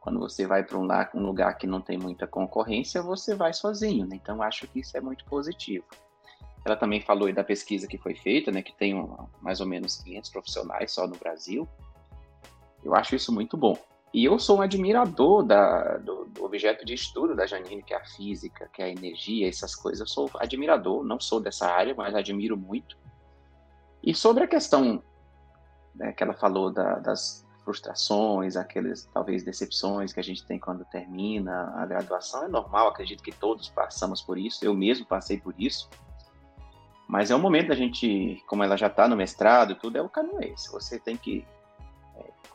Quando 0.00 0.18
você 0.18 0.46
vai 0.46 0.62
para 0.64 0.78
um, 0.78 0.88
um, 1.14 1.26
lugar 1.26 1.58
que 1.58 1.66
não 1.66 1.82
tem 1.82 1.98
muita 1.98 2.26
concorrência 2.26 3.02
você 3.02 3.34
vai 3.34 3.52
sozinho 3.52 4.06
né? 4.06 4.16
então 4.16 4.40
acho 4.40 4.66
que 4.68 4.80
isso 4.80 4.96
é 4.96 5.02
muito 5.02 5.22
positivo. 5.26 5.84
Ela 6.64 6.76
também 6.76 7.02
falou 7.02 7.30
da 7.30 7.44
pesquisa 7.44 7.86
que 7.86 7.98
foi 7.98 8.14
feita 8.14 8.50
né? 8.50 8.62
Que 8.62 8.74
tem 8.74 8.94
um, 8.94 9.28
mais 9.42 9.60
ou 9.60 9.66
menos 9.66 9.96
500 9.96 10.30
profissionais 10.30 10.90
só 10.90 11.06
no 11.06 11.16
Brasil. 11.16 11.68
Eu 12.82 12.94
acho 12.94 13.16
isso 13.16 13.30
muito 13.30 13.54
bom. 13.54 13.76
E 14.14 14.24
eu 14.24 14.38
sou 14.38 14.58
um 14.58 14.62
admirador 14.62 15.42
da, 15.42 15.98
do, 15.98 16.17
objeto 16.44 16.84
de 16.84 16.94
estudo 16.94 17.34
da 17.34 17.46
Janine, 17.46 17.82
que 17.82 17.94
é 17.94 17.96
a 17.96 18.04
física, 18.04 18.68
que 18.72 18.82
é 18.82 18.86
a 18.86 18.88
energia, 18.88 19.48
essas 19.48 19.74
coisas. 19.74 20.00
Eu 20.00 20.06
sou 20.06 20.30
admirador, 20.36 21.04
não 21.04 21.20
sou 21.20 21.40
dessa 21.40 21.66
área, 21.66 21.94
mas 21.94 22.14
admiro 22.14 22.56
muito. 22.56 22.96
E 24.02 24.14
sobre 24.14 24.44
a 24.44 24.48
questão 24.48 25.02
né, 25.94 26.12
que 26.12 26.22
ela 26.22 26.34
falou 26.34 26.70
da, 26.70 26.98
das 26.98 27.46
frustrações, 27.64 28.56
aquelas 28.56 29.04
talvez 29.12 29.42
decepções 29.42 30.12
que 30.12 30.20
a 30.20 30.22
gente 30.22 30.44
tem 30.46 30.58
quando 30.58 30.84
termina 30.86 31.74
a 31.76 31.84
graduação, 31.84 32.44
é 32.44 32.48
normal, 32.48 32.88
acredito 32.88 33.22
que 33.22 33.32
todos 33.32 33.68
passamos 33.68 34.22
por 34.22 34.38
isso, 34.38 34.64
eu 34.64 34.74
mesmo 34.74 35.04
passei 35.04 35.38
por 35.38 35.54
isso. 35.58 35.88
Mas 37.06 37.30
é 37.30 37.34
o 37.34 37.38
momento 37.38 37.68
da 37.68 37.74
gente, 37.74 38.42
como 38.46 38.62
ela 38.62 38.76
já 38.76 38.86
está 38.86 39.08
no 39.08 39.16
mestrado, 39.16 39.74
tudo 39.74 39.96
é 39.96 40.02
o 40.02 40.08
caminho 40.08 40.42
esse. 40.42 40.70
Você 40.70 40.98
tem 40.98 41.16
que 41.16 41.46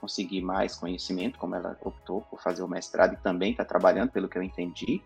conseguir 0.03 0.41
mais 0.41 0.75
conhecimento, 0.75 1.39
como 1.39 1.55
ela 1.55 1.77
optou 1.81 2.23
por 2.23 2.41
fazer 2.41 2.61
o 2.61 2.67
mestrado 2.67 3.13
e 3.13 3.17
também 3.17 3.51
está 3.51 3.63
trabalhando, 3.63 4.11
pelo 4.11 4.27
que 4.27 4.37
eu 4.37 4.43
entendi. 4.43 5.01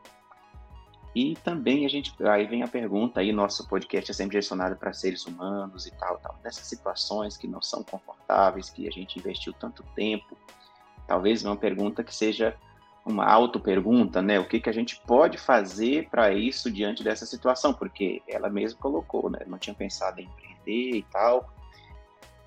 E 1.16 1.36
também 1.44 1.86
a 1.86 1.88
gente, 1.88 2.12
aí 2.24 2.48
vem 2.48 2.63
a 2.63 2.68
pergunta, 2.68 3.20
aí 3.20 3.32
nosso 3.32 3.68
podcast 3.68 4.10
é 4.10 4.13
sempre 4.16 4.32
direcionado 4.32 4.75
para 4.75 4.92
seres 4.94 5.24
humanos 5.27 5.86
e 5.86 5.92
tal, 5.92 6.18
tal, 6.18 6.36
nessas 6.44 6.66
situações 6.66 7.38
que 7.38 7.48
não 7.48 7.62
são 7.62 7.84
confortáveis, 7.84 8.72
que 8.72 8.88
a 8.88 8.92
gente 8.92 9.20
investiu 9.20 9.54
tanto 9.54 9.84
tempo. 9.96 10.36
Talvez 11.06 11.46
uma 11.46 11.56
pergunta 11.56 12.04
que 12.04 12.13
seja 12.13 12.58
uma 13.06 13.24
auto-pergunta, 13.24 14.20
né? 14.20 14.39
O 14.39 14.48
que, 14.48 14.60
que 14.60 14.70
a 14.70 14.74
gente 14.74 15.00
pode 15.06 15.38
fazer 15.38 16.10
para 16.10 16.34
isso 16.34 16.72
diante 16.72 17.04
dessa 17.04 17.25
situação? 17.27 17.72
Porque 17.72 18.24
ela 18.27 18.50
mesma 18.50 18.80
colocou, 18.80 19.30
né? 19.30 19.42
Não 19.46 19.60
tinha 19.60 19.75
pensado 19.75 20.20
em 20.20 20.24
empreender 20.24 20.98
e 20.98 21.04
tal, 21.04 21.54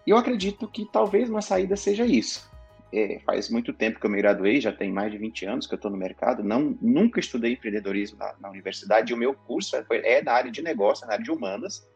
e 0.06 0.10
eu 0.10 0.16
acredito 0.16 0.66
que 0.68 0.86
talvez 0.90 1.28
uma 1.28 1.42
saída 1.42 1.76
seja 1.76 2.04
isso. 2.04 2.50
É, 2.92 3.20
faz 3.24 3.48
muito 3.48 3.72
tempo 3.72 4.00
que 4.00 4.06
eu 4.06 4.10
me 4.10 4.18
graduei, 4.18 4.60
já 4.60 4.72
tem 4.72 4.90
mais 4.90 5.12
de 5.12 5.18
20 5.18 5.46
anos 5.46 5.66
que 5.66 5.74
eu 5.74 5.76
estou 5.76 5.90
no 5.90 5.96
mercado, 5.96 6.42
não, 6.42 6.76
nunca 6.82 7.20
estudei 7.20 7.52
empreendedorismo 7.52 8.18
na, 8.18 8.34
na 8.40 8.50
universidade, 8.50 9.12
e 9.12 9.14
o 9.14 9.18
meu 9.18 9.32
curso 9.32 9.76
é, 9.76 9.84
é 9.90 10.22
da 10.22 10.32
área 10.32 10.50
de 10.50 10.60
negócio, 10.60 11.06
na 11.06 11.12
área 11.12 11.24
de 11.24 11.30
humanas, 11.30 11.88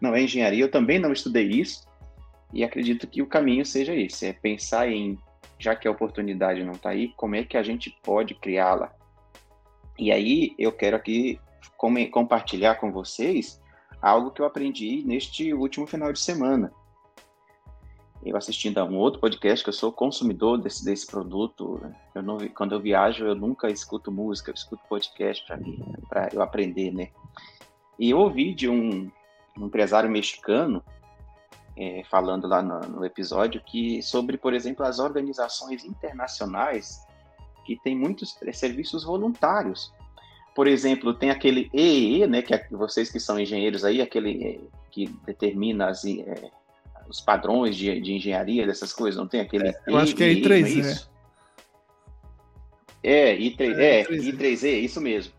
não 0.00 0.14
é 0.14 0.22
engenharia, 0.22 0.64
eu 0.64 0.70
também 0.70 0.98
não 0.98 1.12
estudei 1.12 1.48
isso, 1.48 1.86
e 2.52 2.64
acredito 2.64 3.06
que 3.06 3.20
o 3.20 3.26
caminho 3.26 3.64
seja 3.66 3.94
esse, 3.94 4.26
é 4.26 4.32
pensar 4.32 4.88
em, 4.88 5.18
já 5.58 5.76
que 5.76 5.86
a 5.86 5.90
oportunidade 5.90 6.64
não 6.64 6.72
está 6.72 6.90
aí, 6.90 7.12
como 7.14 7.34
é 7.34 7.44
que 7.44 7.58
a 7.58 7.62
gente 7.62 7.94
pode 8.02 8.34
criá-la? 8.34 8.90
E 9.98 10.10
aí 10.10 10.54
eu 10.58 10.72
quero 10.72 10.96
aqui 10.96 11.38
compartilhar 12.10 12.76
com 12.76 12.90
vocês 12.90 13.60
algo 14.00 14.30
que 14.30 14.40
eu 14.40 14.46
aprendi 14.46 15.02
neste 15.04 15.52
último 15.52 15.86
final 15.86 16.12
de 16.12 16.18
semana 16.18 16.72
eu 18.24 18.36
assistindo 18.36 18.78
a 18.78 18.84
um 18.84 18.96
outro 18.96 19.20
podcast, 19.20 19.64
que 19.64 19.68
eu 19.68 19.74
sou 19.74 19.92
consumidor 19.92 20.58
desse, 20.58 20.84
desse 20.84 21.06
produto. 21.06 21.80
Né? 21.82 21.94
Eu 22.14 22.22
não, 22.22 22.38
quando 22.54 22.72
eu 22.72 22.80
viajo, 22.80 23.24
eu 23.24 23.34
nunca 23.34 23.68
escuto 23.68 24.12
música, 24.12 24.50
eu 24.50 24.54
escuto 24.54 24.82
podcast 24.88 25.44
para 26.08 26.28
eu 26.32 26.40
aprender, 26.40 26.92
né? 26.92 27.08
E 27.98 28.10
eu 28.10 28.18
ouvi 28.18 28.54
de 28.54 28.68
um, 28.68 29.10
um 29.58 29.66
empresário 29.66 30.08
mexicano 30.08 30.82
é, 31.76 32.02
falando 32.10 32.46
lá 32.46 32.62
no, 32.62 32.80
no, 32.80 33.04
episódio 33.04 33.62
que 33.64 34.02
sobre, 34.02 34.36
por 34.36 34.54
exemplo, 34.54 34.84
as 34.84 34.98
organizações 34.98 35.84
internacionais 35.84 37.04
que 37.64 37.76
têm 37.76 37.96
muitos 37.96 38.36
é, 38.42 38.52
serviços 38.52 39.04
voluntários. 39.04 39.92
Por 40.54 40.66
exemplo, 40.66 41.14
tem 41.14 41.30
aquele 41.30 41.70
EE, 41.72 42.26
né, 42.26 42.42
que 42.42 42.54
é, 42.54 42.66
vocês 42.70 43.10
que 43.10 43.18
são 43.18 43.40
engenheiros 43.40 43.84
aí, 43.84 44.02
aquele 44.02 44.44
é, 44.44 44.60
que 44.90 45.06
determina 45.24 45.88
as, 45.88 46.04
é, 46.04 46.50
os 47.12 47.20
padrões 47.20 47.76
de, 47.76 48.00
de 48.00 48.14
engenharia, 48.14 48.66
dessas 48.66 48.90
coisas, 48.90 49.18
não 49.18 49.28
tem 49.28 49.40
aquele. 49.40 49.68
É, 49.68 49.74
eu 49.86 49.98
acho 49.98 50.16
que 50.16 50.24
é 50.24 50.28
I3, 50.28 50.78
é 50.78 50.82
né? 50.82 51.00
É, 53.02 53.36
I3, 53.36 53.78
é, 53.78 54.00
é 54.00 54.04
I3E, 54.04 54.38
3 54.38 54.62
e 54.62 54.84
isso 54.84 55.00
mesmo. 55.00 55.34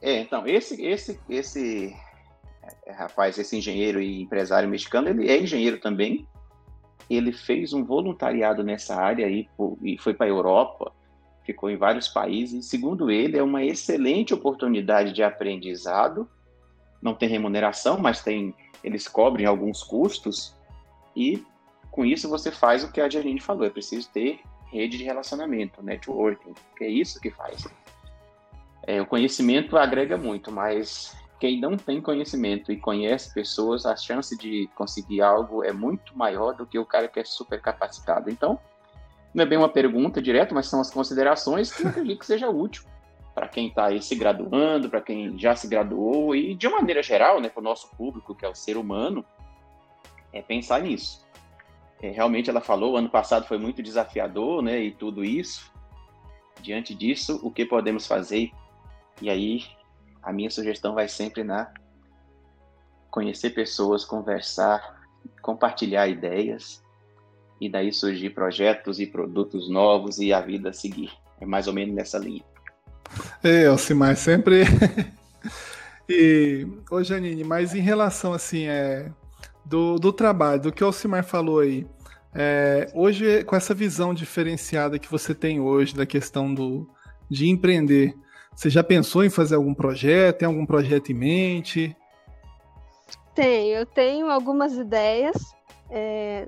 É, 0.00 0.20
então, 0.20 0.46
esse, 0.46 0.82
esse, 0.82 1.20
esse 1.28 1.94
é, 2.86 2.92
rapaz, 2.92 3.38
esse 3.38 3.54
engenheiro 3.58 4.00
e 4.00 4.22
empresário 4.22 4.68
mexicano, 4.68 5.08
ele 5.08 5.30
é 5.30 5.38
engenheiro 5.38 5.78
também. 5.78 6.26
Ele 7.10 7.32
fez 7.32 7.74
um 7.74 7.84
voluntariado 7.84 8.64
nessa 8.64 8.96
área 8.96 9.26
aí, 9.26 9.46
e 9.82 9.98
foi 9.98 10.14
para 10.14 10.26
a 10.26 10.30
Europa, 10.30 10.92
ficou 11.44 11.68
em 11.68 11.76
vários 11.76 12.08
países. 12.08 12.66
Segundo 12.66 13.10
ele, 13.10 13.36
é 13.36 13.42
uma 13.42 13.62
excelente 13.62 14.32
oportunidade 14.32 15.12
de 15.12 15.22
aprendizado. 15.22 16.26
Não 17.02 17.14
tem 17.14 17.28
remuneração, 17.28 17.98
mas 17.98 18.22
tem, 18.22 18.54
eles 18.82 19.06
cobrem 19.06 19.44
alguns 19.44 19.82
custos 19.82 20.58
e 21.14 21.44
com 21.90 22.04
isso 22.04 22.28
você 22.28 22.50
faz 22.50 22.84
o 22.84 22.92
que 22.92 23.00
a 23.00 23.08
Janine 23.08 23.40
falou, 23.40 23.64
é 23.64 23.70
preciso 23.70 24.08
ter 24.10 24.40
rede 24.70 24.96
de 24.96 25.04
relacionamento, 25.04 25.82
networking, 25.82 26.54
que 26.76 26.84
é 26.84 26.88
isso 26.88 27.20
que 27.20 27.30
faz. 27.30 27.66
É, 28.86 29.00
o 29.00 29.06
conhecimento 29.06 29.76
agrega 29.76 30.16
muito, 30.16 30.52
mas 30.52 31.16
quem 31.38 31.60
não 31.60 31.76
tem 31.76 32.00
conhecimento 32.00 32.70
e 32.70 32.76
conhece 32.76 33.34
pessoas, 33.34 33.84
a 33.84 33.96
chance 33.96 34.36
de 34.36 34.68
conseguir 34.74 35.22
algo 35.22 35.64
é 35.64 35.72
muito 35.72 36.16
maior 36.16 36.54
do 36.54 36.66
que 36.66 36.78
o 36.78 36.86
cara 36.86 37.08
que 37.08 37.18
é 37.18 37.24
super 37.24 37.60
capacitado. 37.60 38.30
Então, 38.30 38.58
não 39.34 39.42
é 39.42 39.46
bem 39.46 39.58
uma 39.58 39.68
pergunta 39.68 40.20
direta, 40.20 40.54
mas 40.54 40.66
são 40.66 40.80
as 40.80 40.90
considerações 40.90 41.72
que 41.72 41.82
eu 41.82 41.88
acredito 41.88 42.18
que 42.18 42.26
seja 42.26 42.48
útil 42.48 42.84
para 43.34 43.48
quem 43.48 43.68
está 43.68 43.86
aí 43.86 44.02
se 44.02 44.14
graduando, 44.14 44.90
para 44.90 45.00
quem 45.00 45.38
já 45.38 45.54
se 45.56 45.66
graduou 45.68 46.34
e 46.34 46.54
de 46.54 46.68
maneira 46.68 47.02
geral, 47.02 47.40
né, 47.40 47.48
para 47.48 47.60
o 47.60 47.64
nosso 47.64 47.88
público, 47.96 48.34
que 48.34 48.44
é 48.44 48.48
o 48.48 48.54
ser 48.54 48.76
humano, 48.76 49.24
é 50.32 50.42
pensar 50.42 50.82
nisso. 50.82 51.26
É, 52.02 52.10
realmente 52.10 52.48
ela 52.48 52.60
falou, 52.60 52.96
ano 52.96 53.10
passado 53.10 53.46
foi 53.46 53.58
muito 53.58 53.82
desafiador, 53.82 54.62
né, 54.62 54.80
e 54.80 54.90
tudo 54.92 55.24
isso. 55.24 55.70
Diante 56.62 56.94
disso, 56.94 57.40
o 57.42 57.50
que 57.50 57.64
podemos 57.64 58.06
fazer? 58.06 58.50
E 59.20 59.28
aí, 59.28 59.64
a 60.22 60.32
minha 60.32 60.50
sugestão 60.50 60.94
vai 60.94 61.08
sempre 61.08 61.44
na 61.44 61.72
conhecer 63.10 63.50
pessoas, 63.50 64.04
conversar, 64.04 65.02
compartilhar 65.42 66.08
ideias, 66.08 66.82
e 67.60 67.68
daí 67.68 67.92
surgir 67.92 68.30
projetos 68.30 68.98
e 68.98 69.06
produtos 69.06 69.68
novos 69.68 70.18
e 70.18 70.32
a 70.32 70.40
vida 70.40 70.72
seguir. 70.72 71.12
É 71.40 71.44
mais 71.44 71.66
ou 71.66 71.74
menos 71.74 71.94
nessa 71.94 72.18
linha. 72.18 72.42
É, 73.42 73.66
Alcimar, 73.66 74.16
sempre 74.16 74.62
E, 76.08 76.66
ô 76.90 77.04
Janine, 77.04 77.44
mas 77.44 77.72
em 77.72 77.80
relação 77.80 78.32
assim, 78.32 78.66
é, 78.66 79.12
do, 79.64 79.98
do 79.98 80.12
trabalho, 80.12 80.62
do 80.62 80.72
que 80.72 80.82
o 80.82 80.86
Alcimar 80.86 81.24
falou 81.24 81.60
aí, 81.60 81.86
é, 82.34 82.90
hoje, 82.94 83.44
com 83.44 83.56
essa 83.56 83.74
visão 83.74 84.14
diferenciada 84.14 84.98
que 84.98 85.10
você 85.10 85.34
tem 85.34 85.60
hoje 85.60 85.94
da 85.94 86.06
questão 86.06 86.52
do, 86.52 86.88
de 87.28 87.48
empreender, 87.48 88.14
você 88.54 88.70
já 88.70 88.84
pensou 88.84 89.24
em 89.24 89.30
fazer 89.30 89.56
algum 89.56 89.74
projeto? 89.74 90.38
Tem 90.38 90.46
algum 90.46 90.66
projeto 90.66 91.10
em 91.10 91.14
mente? 91.14 91.96
Tenho, 93.34 93.78
eu 93.78 93.86
tenho 93.86 94.30
algumas 94.30 94.74
ideias. 94.74 95.36
É, 95.90 96.46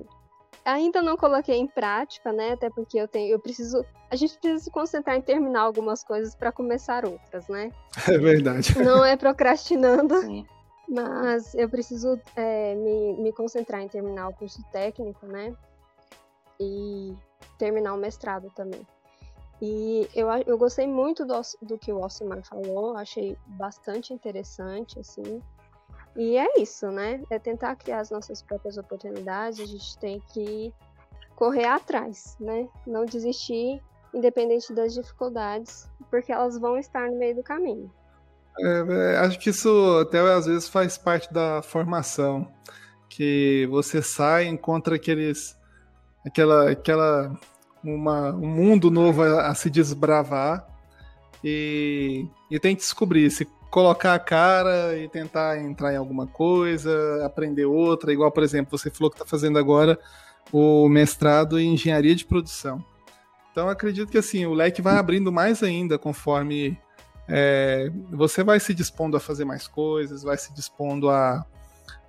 ainda 0.63 1.01
não 1.01 1.17
coloquei 1.17 1.57
em 1.57 1.67
prática, 1.67 2.31
né? 2.31 2.51
Até 2.51 2.69
porque 2.69 2.97
eu 2.97 3.07
tenho, 3.07 3.31
eu 3.31 3.39
preciso, 3.39 3.83
a 4.09 4.15
gente 4.15 4.37
precisa 4.37 4.63
se 4.63 4.71
concentrar 4.71 5.17
em 5.17 5.21
terminar 5.21 5.61
algumas 5.61 6.03
coisas 6.03 6.35
para 6.35 6.51
começar 6.51 7.05
outras, 7.05 7.47
né? 7.47 7.71
É 8.07 8.17
verdade. 8.17 8.77
Não 8.79 9.03
é 9.03 9.17
procrastinando, 9.17 10.21
Sim. 10.21 10.45
Mas 10.87 11.53
eu 11.55 11.69
preciso 11.69 12.19
é, 12.35 12.75
me, 12.75 13.13
me 13.13 13.33
concentrar 13.33 13.81
em 13.81 13.87
terminar 13.87 14.27
o 14.27 14.33
curso 14.33 14.63
técnico, 14.71 15.25
né? 15.25 15.55
E 16.59 17.15
terminar 17.57 17.93
o 17.93 17.97
mestrado 17.97 18.51
também. 18.55 18.85
E 19.61 20.09
eu, 20.13 20.27
eu 20.45 20.57
gostei 20.57 20.85
muito 20.85 21.25
do, 21.25 21.39
do 21.61 21.77
que 21.77 21.91
o 21.93 22.03
Alcimar 22.03 22.43
falou, 22.43 22.97
achei 22.97 23.37
bastante 23.45 24.13
interessante, 24.13 24.99
assim. 24.99 25.41
E 26.15 26.37
é 26.37 26.59
isso, 26.59 26.91
né? 26.91 27.23
É 27.29 27.39
tentar 27.39 27.75
criar 27.75 28.01
as 28.01 28.11
nossas 28.11 28.41
próprias 28.41 28.77
oportunidades, 28.77 29.59
a 29.59 29.65
gente 29.65 29.97
tem 29.97 30.19
que 30.33 30.73
correr 31.35 31.65
atrás, 31.65 32.35
né? 32.39 32.67
Não 32.85 33.05
desistir, 33.05 33.81
independente 34.13 34.73
das 34.73 34.93
dificuldades, 34.93 35.89
porque 36.09 36.31
elas 36.31 36.57
vão 36.57 36.77
estar 36.77 37.09
no 37.09 37.17
meio 37.17 37.35
do 37.35 37.43
caminho. 37.43 37.91
É, 38.59 39.17
acho 39.17 39.39
que 39.39 39.49
isso 39.49 39.99
até 40.01 40.19
às 40.19 40.45
vezes 40.45 40.69
faz 40.69 40.97
parte 40.97 41.33
da 41.33 41.61
formação, 41.61 42.47
que 43.09 43.67
você 43.69 44.01
sai, 44.01 44.45
encontra 44.47 44.95
aqueles, 44.95 45.57
aquela, 46.25 46.69
aquela 46.69 47.35
uma, 47.83 48.31
um 48.31 48.47
mundo 48.47 48.91
novo 48.91 49.23
a, 49.23 49.47
a 49.47 49.55
se 49.55 49.69
desbravar 49.69 50.67
e, 51.43 52.27
e 52.49 52.59
tem 52.59 52.75
que 52.75 52.81
descobrir 52.81 53.29
se 53.31 53.45
colocar 53.69 54.13
a 54.13 54.19
cara 54.19 54.95
e 54.97 55.09
tentar 55.09 55.59
entrar 55.59 55.91
em 55.91 55.97
alguma 55.97 56.27
coisa, 56.27 57.25
aprender 57.25 57.65
outra, 57.65 58.13
igual, 58.13 58.31
por 58.31 58.43
exemplo, 58.43 58.77
você 58.77 58.91
falou 58.91 59.09
que 59.09 59.15
está 59.15 59.25
fazendo 59.25 59.57
agora 59.57 59.99
o 60.51 60.87
mestrado 60.87 61.59
em 61.59 61.73
engenharia 61.73 62.15
de 62.15 62.23
produção. 62.23 62.85
Então, 63.51 63.67
acredito 63.67 64.11
que 64.11 64.17
assim, 64.17 64.45
o 64.45 64.53
leque 64.53 64.79
vai 64.79 64.95
abrindo 64.95 65.31
mais 65.31 65.63
ainda 65.63 65.97
conforme 65.97 66.77
é, 67.27 67.89
você 68.11 68.43
vai 68.43 68.59
se 68.59 68.73
dispondo 68.73 69.15
a 69.15 69.19
fazer 69.19 69.45
mais 69.45 69.67
coisas, 69.67 70.23
vai 70.23 70.37
se 70.37 70.53
dispondo 70.53 71.09
a, 71.09 71.45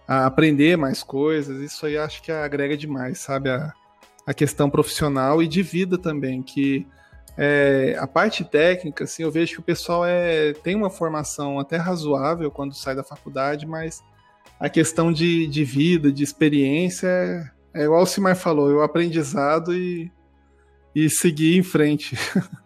a 0.06 0.26
aprender 0.26 0.76
mais 0.76 1.02
coisas. 1.02 1.60
Isso 1.60 1.86
aí 1.86 1.96
acho 1.96 2.22
que 2.22 2.32
agrega 2.32 2.76
demais, 2.76 3.18
sabe? 3.18 3.50
A, 3.50 3.72
a 4.26 4.34
questão 4.34 4.70
profissional 4.70 5.42
e 5.42 5.48
de 5.48 5.62
vida 5.62 5.98
também, 5.98 6.42
que 6.42 6.86
é, 7.36 7.96
a 7.98 8.06
parte 8.06 8.44
técnica, 8.44 9.04
assim, 9.04 9.22
eu 9.22 9.30
vejo 9.30 9.54
que 9.54 9.60
o 9.60 9.64
pessoal 9.64 10.04
é, 10.06 10.52
tem 10.52 10.74
uma 10.74 10.90
formação 10.90 11.58
até 11.58 11.76
razoável 11.76 12.50
quando 12.50 12.74
sai 12.74 12.94
da 12.94 13.04
faculdade, 13.04 13.66
mas 13.66 14.02
a 14.58 14.68
questão 14.68 15.12
de, 15.12 15.46
de 15.46 15.64
vida, 15.64 16.12
de 16.12 16.22
experiência, 16.22 17.08
é, 17.08 17.50
é 17.74 17.84
igual 17.84 18.02
o 18.02 18.06
Simar 18.06 18.36
falou, 18.36 18.70
é 18.70 18.74
o 18.74 18.82
aprendizado 18.82 19.74
e, 19.74 20.10
e 20.94 21.10
seguir 21.10 21.58
em 21.58 21.62
frente. 21.62 22.16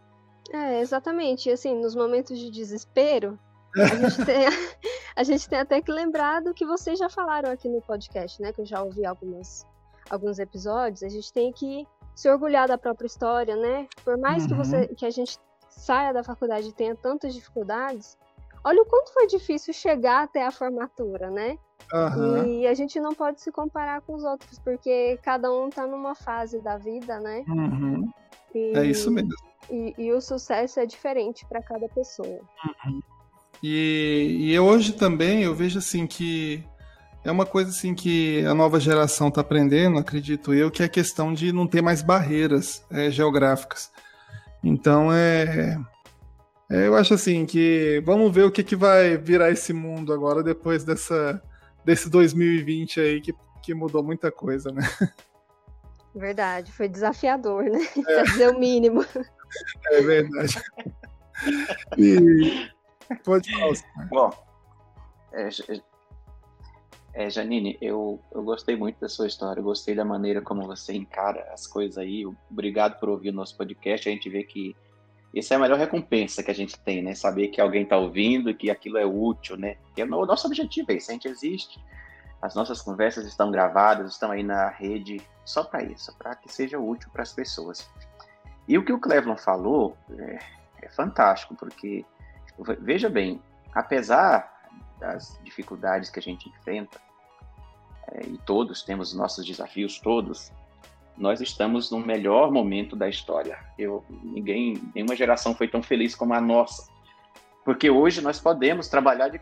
É, 0.78 0.80
exatamente. 0.80 1.50
Assim, 1.50 1.74
nos 1.74 1.94
momentos 1.94 2.38
de 2.38 2.50
desespero, 2.50 3.38
a 3.76 3.86
gente, 3.86 4.24
tem, 4.24 4.46
a 5.16 5.22
gente 5.22 5.48
tem 5.48 5.58
até 5.58 5.80
que 5.82 5.90
lembrar 5.90 6.40
do 6.40 6.54
que 6.54 6.64
vocês 6.64 6.98
já 6.98 7.08
falaram 7.08 7.50
aqui 7.50 7.68
no 7.68 7.82
podcast, 7.82 8.40
né? 8.40 8.52
Que 8.52 8.60
eu 8.60 8.66
já 8.66 8.82
ouvi 8.82 9.04
algumas, 9.04 9.66
alguns 10.08 10.38
episódios, 10.38 11.02
a 11.02 11.08
gente 11.08 11.32
tem 11.32 11.52
que 11.52 11.86
se 12.14 12.28
orgulhar 12.30 12.68
da 12.68 12.78
própria 12.78 13.06
história, 13.06 13.56
né? 13.56 13.86
Por 14.04 14.16
mais 14.16 14.44
uhum. 14.44 14.48
que 14.48 14.54
você 14.54 14.76
uhum. 14.80 14.94
que 14.94 15.06
a 15.06 15.10
gente 15.10 15.38
saia 15.68 16.12
da 16.12 16.24
faculdade 16.24 16.68
e 16.68 16.72
tenha 16.72 16.94
tantas 16.94 17.32
dificuldades, 17.34 18.16
olha 18.64 18.82
o 18.82 18.86
quanto 18.86 19.12
foi 19.12 19.26
difícil 19.26 19.72
chegar 19.72 20.24
até 20.24 20.44
a 20.44 20.50
formatura, 20.50 21.30
né? 21.30 21.58
Uhum. 21.92 22.44
E 22.44 22.66
a 22.66 22.74
gente 22.74 23.00
não 23.00 23.14
pode 23.14 23.40
se 23.40 23.50
comparar 23.52 24.00
com 24.02 24.14
os 24.14 24.24
outros, 24.24 24.58
porque 24.58 25.18
cada 25.22 25.50
um 25.50 25.70
tá 25.70 25.86
numa 25.86 26.14
fase 26.14 26.60
da 26.60 26.76
vida, 26.76 27.20
né? 27.20 27.44
Uhum. 27.48 28.10
E, 28.54 28.76
é 28.76 28.84
isso 28.84 29.10
mesmo. 29.10 29.30
E, 29.70 29.94
e, 29.98 30.12
o 30.12 30.20
sucesso 30.20 30.80
é 30.80 30.86
diferente 30.86 31.44
para 31.46 31.62
cada 31.62 31.88
pessoa. 31.88 32.40
Uhum. 32.86 33.00
E, 33.62 34.50
e 34.52 34.58
hoje 34.58 34.92
também 34.92 35.42
eu 35.42 35.54
vejo 35.54 35.78
assim 35.78 36.06
que 36.06 36.64
é 37.24 37.30
uma 37.30 37.44
coisa 37.44 37.70
assim 37.70 37.94
que 37.94 38.44
a 38.46 38.54
nova 38.54 38.78
geração 38.80 39.28
está 39.28 39.40
aprendendo, 39.40 39.98
acredito 39.98 40.54
eu, 40.54 40.70
que 40.70 40.82
é 40.82 40.86
a 40.86 40.88
questão 40.88 41.34
de 41.34 41.52
não 41.52 41.66
ter 41.66 41.82
mais 41.82 42.00
barreiras 42.00 42.84
é, 42.90 43.10
geográficas. 43.10 43.90
Então 44.62 45.12
é, 45.12 45.78
é, 46.70 46.86
eu 46.86 46.94
acho 46.96 47.14
assim 47.14 47.44
que 47.44 48.02
vamos 48.04 48.32
ver 48.32 48.44
o 48.44 48.50
que, 48.50 48.62
que 48.62 48.76
vai 48.76 49.16
virar 49.16 49.50
esse 49.50 49.72
mundo 49.72 50.12
agora 50.12 50.42
depois 50.42 50.84
dessa 50.84 51.42
desse 51.84 52.10
2020 52.10 53.00
aí 53.00 53.20
que, 53.20 53.34
que 53.62 53.74
mudou 53.74 54.02
muita 54.02 54.30
coisa, 54.30 54.70
né? 54.70 54.82
Verdade, 56.14 56.72
foi 56.72 56.88
desafiador, 56.88 57.64
né? 57.64 57.80
É. 58.06 58.22
Dizer 58.28 58.50
o 58.50 58.58
mínimo. 58.58 59.04
É 59.90 60.00
verdade. 60.00 60.62
E 61.96 62.68
pode 63.24 63.50
falar. 63.52 64.08
Bom, 64.10 64.30
é, 65.32 65.48
é, 67.14 67.30
Janine, 67.30 67.78
eu, 67.80 68.20
eu 68.32 68.42
gostei 68.42 68.76
muito 68.76 69.00
da 69.00 69.08
sua 69.08 69.26
história, 69.26 69.62
gostei 69.62 69.94
da 69.94 70.04
maneira 70.04 70.40
como 70.40 70.66
você 70.66 70.94
encara 70.94 71.48
as 71.52 71.66
coisas 71.66 71.98
aí. 71.98 72.24
Obrigado 72.50 72.98
por 72.98 73.08
ouvir 73.08 73.30
o 73.30 73.32
nosso 73.32 73.56
podcast. 73.56 74.08
A 74.08 74.12
gente 74.12 74.28
vê 74.28 74.42
que 74.44 74.76
essa 75.34 75.54
é 75.54 75.56
a 75.56 75.60
melhor 75.60 75.78
recompensa 75.78 76.42
que 76.42 76.50
a 76.50 76.54
gente 76.54 76.78
tem, 76.80 77.02
né? 77.02 77.14
Saber 77.14 77.48
que 77.48 77.60
alguém 77.60 77.82
está 77.82 77.96
ouvindo 77.96 78.54
que 78.54 78.70
aquilo 78.70 78.98
é 78.98 79.04
útil, 79.04 79.56
né? 79.56 79.76
Que 79.94 80.02
é 80.02 80.04
o 80.04 80.26
nosso 80.26 80.46
objetivo 80.46 80.90
é 80.90 80.94
isso, 80.94 81.10
a 81.10 81.14
gente 81.14 81.28
existe. 81.28 81.82
As 82.40 82.54
nossas 82.54 82.80
conversas 82.80 83.26
estão 83.26 83.50
gravadas, 83.50 84.12
estão 84.12 84.30
aí 84.30 84.42
na 84.42 84.68
rede 84.68 85.20
só 85.44 85.64
para 85.64 85.82
isso, 85.82 86.16
para 86.16 86.34
que 86.36 86.50
seja 86.50 86.78
útil 86.78 87.10
para 87.12 87.22
as 87.22 87.32
pessoas. 87.32 87.90
E 88.68 88.76
o 88.76 88.84
que 88.84 88.92
o 88.92 89.00
Clevon 89.00 89.36
falou 89.36 89.96
é, 90.10 90.38
é 90.82 90.88
fantástico, 90.90 91.56
porque 91.56 92.04
veja 92.80 93.08
bem, 93.08 93.40
apesar 93.74 94.56
das 95.00 95.40
dificuldades 95.42 96.10
que 96.10 96.18
a 96.18 96.22
gente 96.22 96.48
enfrenta, 96.50 97.00
é, 98.08 98.26
e 98.26 98.38
todos 98.38 98.82
temos 98.82 99.14
nossos 99.14 99.46
desafios, 99.46 99.98
todos, 99.98 100.52
nós 101.16 101.40
estamos 101.40 101.90
no 101.90 101.98
melhor 101.98 102.50
momento 102.50 102.94
da 102.94 103.08
história. 103.08 103.58
Eu, 103.78 104.04
ninguém, 104.22 104.80
nenhuma 104.94 105.16
geração 105.16 105.54
foi 105.54 105.66
tão 105.66 105.82
feliz 105.82 106.14
como 106.14 106.34
a 106.34 106.40
nossa, 106.40 106.88
porque 107.64 107.90
hoje 107.90 108.20
nós 108.20 108.38
podemos 108.38 108.88
trabalhar 108.88 109.28
de, 109.28 109.40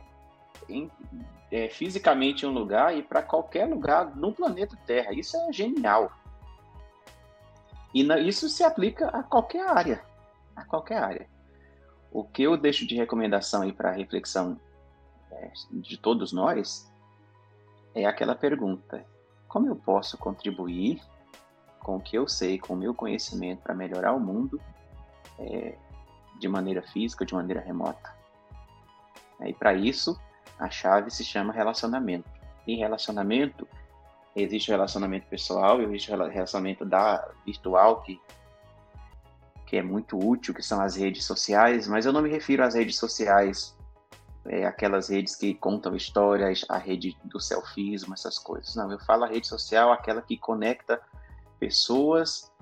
em, 0.68 0.90
é, 1.50 1.68
fisicamente 1.68 2.44
em 2.44 2.48
um 2.48 2.52
lugar 2.52 2.96
e 2.96 3.02
para 3.02 3.22
qualquer 3.22 3.66
lugar 3.66 4.16
no 4.16 4.32
planeta 4.32 4.76
Terra. 4.86 5.12
Isso 5.12 5.36
é 5.36 5.52
genial. 5.52 6.12
E 7.96 8.04
na, 8.04 8.18
isso 8.18 8.46
se 8.50 8.62
aplica 8.62 9.09
a 9.09 9.22
qualquer 9.22 9.66
área, 9.66 10.04
a 10.54 10.62
qualquer 10.66 11.02
área. 11.02 11.26
O 12.12 12.24
que 12.24 12.42
eu 12.42 12.54
deixo 12.54 12.87
de 12.87 12.94
recomendação 12.94 13.62
aí 13.62 13.72
para 13.72 13.90
reflexão 13.90 14.61
é, 15.32 15.50
de 15.72 15.96
todos 15.96 16.30
nós 16.30 16.92
é 17.94 18.04
aquela 18.04 18.35
pergunta: 18.35 19.02
como 19.48 19.66
eu 19.66 19.74
posso 19.74 20.18
contribuir 20.18 21.00
com 21.80 21.96
o 21.96 22.00
que 22.00 22.18
eu 22.18 22.28
sei, 22.28 22.59
com 22.59 22.74
o 22.74 22.76
meu 22.76 22.94
conhecimento 22.94 23.62
para 23.62 23.74
melhorar 23.74 24.12
o 24.12 24.20
mundo 24.20 24.61
é, 25.38 25.78
de 26.38 26.48
maneira 26.48 26.82
física, 26.82 27.24
de 27.24 27.32
maneira 27.32 27.62
remota? 27.62 28.14
E 29.40 29.54
para 29.54 29.72
isso, 29.72 30.20
a 30.59 30.68
chave 30.68 31.11
se 31.11 31.24
chama 31.24 31.50
relacionamento. 31.50 32.28
Em 32.66 32.76
relacionamento, 32.76 33.66
existe 34.42 34.70
o 34.70 34.75
relacionamento 34.75 35.27
pessoal, 35.27 35.81
existe 35.81 36.12
o 36.12 36.29
relacionamento 36.29 36.85
da 36.85 37.27
virtual, 37.44 38.03
que, 38.03 38.20
que 39.66 39.77
é 39.77 39.83
muito 39.83 40.18
útil, 40.18 40.55
que 40.55 40.62
são 40.62 40.81
as 40.81 40.94
redes 40.94 41.25
sociais, 41.25 41.88
mas 41.88 42.05
eu 42.05 42.12
não 42.12 42.22
me 42.22 42.29
refiro 42.29 42.62
às 42.62 42.75
redes 42.75 42.96
sociais 42.96 43.77
é, 44.49 44.64
aquelas 44.64 45.09
redes 45.09 45.35
que 45.35 45.55
contam 45.55 45.96
histórias, 45.96 46.64
a 46.68 46.79
rede 46.79 47.16
do 47.25 47.40
selfismo, 47.40 48.14
essas 48.14 48.38
coisas. 48.38 48.75
Não, 48.77 48.90
eu 48.90 48.99
falo 49.01 49.25
a 49.25 49.29
rede 49.29 49.46
social, 49.46 49.92
aquela 49.92 50.22
que 50.22 50.37
conecta 50.37 51.01
pessoas, 51.59 52.53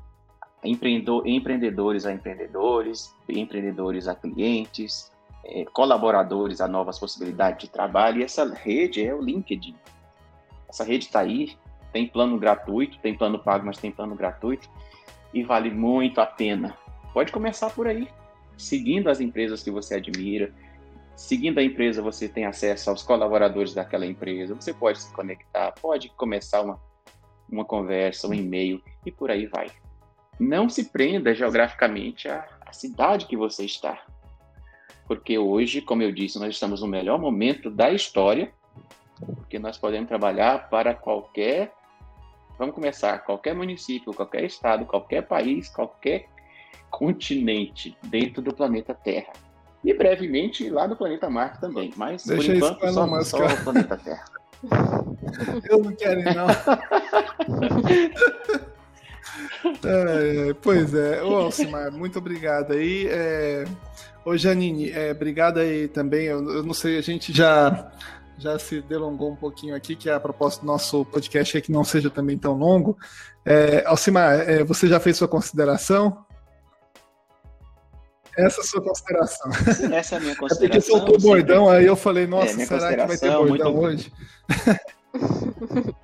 empreendedores 0.64 2.06
a 2.06 2.12
empreendedores, 2.12 3.14
empreendedores 3.28 4.08
a 4.08 4.14
clientes, 4.14 5.12
é, 5.44 5.64
colaboradores 5.66 6.60
a 6.60 6.68
novas 6.68 6.98
possibilidades 6.98 7.60
de 7.60 7.68
trabalho. 7.68 8.20
E 8.20 8.24
essa 8.24 8.46
rede 8.54 9.04
é 9.04 9.14
o 9.14 9.20
LinkedIn. 9.20 9.76
Essa 10.68 10.84
rede 10.84 11.06
está 11.06 11.20
aí, 11.20 11.56
tem 11.94 12.06
plano 12.06 12.38
gratuito, 12.38 12.98
tem 12.98 13.14
plano 13.14 13.38
pago, 13.38 13.64
mas 13.64 13.78
tem 13.78 13.90
plano 13.90 14.14
gratuito 14.14 14.68
e 15.32 15.42
vale 15.42 15.70
muito 15.70 16.20
a 16.20 16.26
pena. 16.26 16.76
Pode 17.14 17.32
começar 17.32 17.70
por 17.70 17.86
aí, 17.86 18.06
seguindo 18.58 19.08
as 19.08 19.20
empresas 19.20 19.62
que 19.62 19.70
você 19.70 19.94
admira, 19.94 20.52
Seguindo 21.16 21.58
a 21.58 21.62
empresa, 21.62 22.02
você 22.02 22.28
tem 22.28 22.44
acesso 22.44 22.90
aos 22.90 23.02
colaboradores 23.02 23.72
daquela 23.72 24.04
empresa, 24.04 24.54
você 24.54 24.74
pode 24.74 25.00
se 25.00 25.12
conectar, 25.12 25.72
pode 25.80 26.08
começar 26.10 26.60
uma, 26.62 26.80
uma 27.48 27.64
conversa, 27.64 28.26
um 28.26 28.34
e-mail 28.34 28.82
e 29.06 29.12
por 29.12 29.30
aí 29.30 29.46
vai. 29.46 29.70
Não 30.40 30.68
se 30.68 30.90
prenda 30.90 31.32
geograficamente 31.32 32.28
à, 32.28 32.44
à 32.66 32.72
cidade 32.72 33.26
que 33.26 33.36
você 33.36 33.64
está. 33.64 34.04
Porque 35.06 35.38
hoje, 35.38 35.80
como 35.80 36.02
eu 36.02 36.10
disse, 36.10 36.38
nós 36.38 36.48
estamos 36.48 36.80
no 36.80 36.88
melhor 36.88 37.18
momento 37.20 37.70
da 37.70 37.92
história, 37.92 38.52
porque 39.36 39.58
nós 39.58 39.78
podemos 39.78 40.08
trabalhar 40.08 40.68
para 40.68 40.94
qualquer. 40.94 41.72
Vamos 42.58 42.74
começar, 42.74 43.18
qualquer 43.18 43.54
município, 43.54 44.14
qualquer 44.14 44.44
estado, 44.44 44.84
qualquer 44.84 45.22
país, 45.22 45.68
qualquer 45.68 46.26
continente 46.90 47.96
dentro 48.04 48.40
do 48.40 48.54
planeta 48.54 48.94
Terra. 48.94 49.32
E 49.82 49.92
brevemente 49.92 50.70
lá 50.70 50.86
no 50.86 50.96
planeta 50.96 51.28
Marte 51.28 51.60
também. 51.60 51.92
Mas 51.96 52.24
Deixa 52.24 52.52
por 52.52 52.56
enquanto 52.56 52.92
só, 52.92 53.22
só 53.22 53.46
o 53.46 53.64
planeta 53.64 53.96
Terra. 53.96 54.24
Eu 55.68 55.82
não 55.82 55.92
quero 55.94 56.22
não. 56.22 56.46
é, 59.84 60.54
pois 60.62 60.94
é, 60.94 61.22
ô 61.22 61.36
Alcimar, 61.36 61.90
muito 61.90 62.18
obrigado 62.18 62.72
aí. 62.72 63.06
É... 63.08 63.64
Ô 64.24 64.36
Janine, 64.36 64.90
é, 64.90 65.10
obrigado 65.10 65.58
aí 65.58 65.88
também. 65.88 66.26
Eu, 66.26 66.38
eu, 66.50 66.62
não 66.62 66.72
sei, 66.72 66.96
a 66.96 67.02
gente 67.02 67.32
já 67.32 67.90
já 68.38 68.58
se 68.58 68.80
delongou 68.82 69.30
um 69.30 69.36
pouquinho 69.36 69.74
aqui, 69.74 69.94
que 69.94 70.10
a 70.10 70.18
proposta 70.18 70.60
do 70.60 70.66
nosso 70.66 71.04
podcast 71.04 71.56
é 71.56 71.60
que 71.60 71.70
não 71.72 71.84
seja 71.84 72.10
também 72.10 72.36
tão 72.36 72.54
longo. 72.54 72.96
É, 73.44 73.84
Alcimar, 73.86 74.40
é, 74.40 74.64
você 74.64 74.88
já 74.88 74.98
fez 74.98 75.16
sua 75.16 75.28
consideração? 75.28 76.24
Essa 78.36 78.60
é 78.60 78.64
a 78.64 78.66
sua 78.66 78.82
consideração. 78.82 79.50
Essa 79.92 80.16
é 80.16 80.18
a 80.18 80.20
minha 80.20 80.34
consideração. 80.36 80.66
É 80.66 80.68
porque 80.68 80.80
soltou 80.80 81.18
bordão, 81.20 81.68
aí 81.68 81.86
eu 81.86 81.94
falei, 81.96 82.26
nossa, 82.26 82.60
é, 82.60 82.66
será 82.66 82.96
que 82.96 83.06
vai 83.06 83.16
ter 83.16 83.30
bordão 83.30 83.78
hoje? 83.78 84.12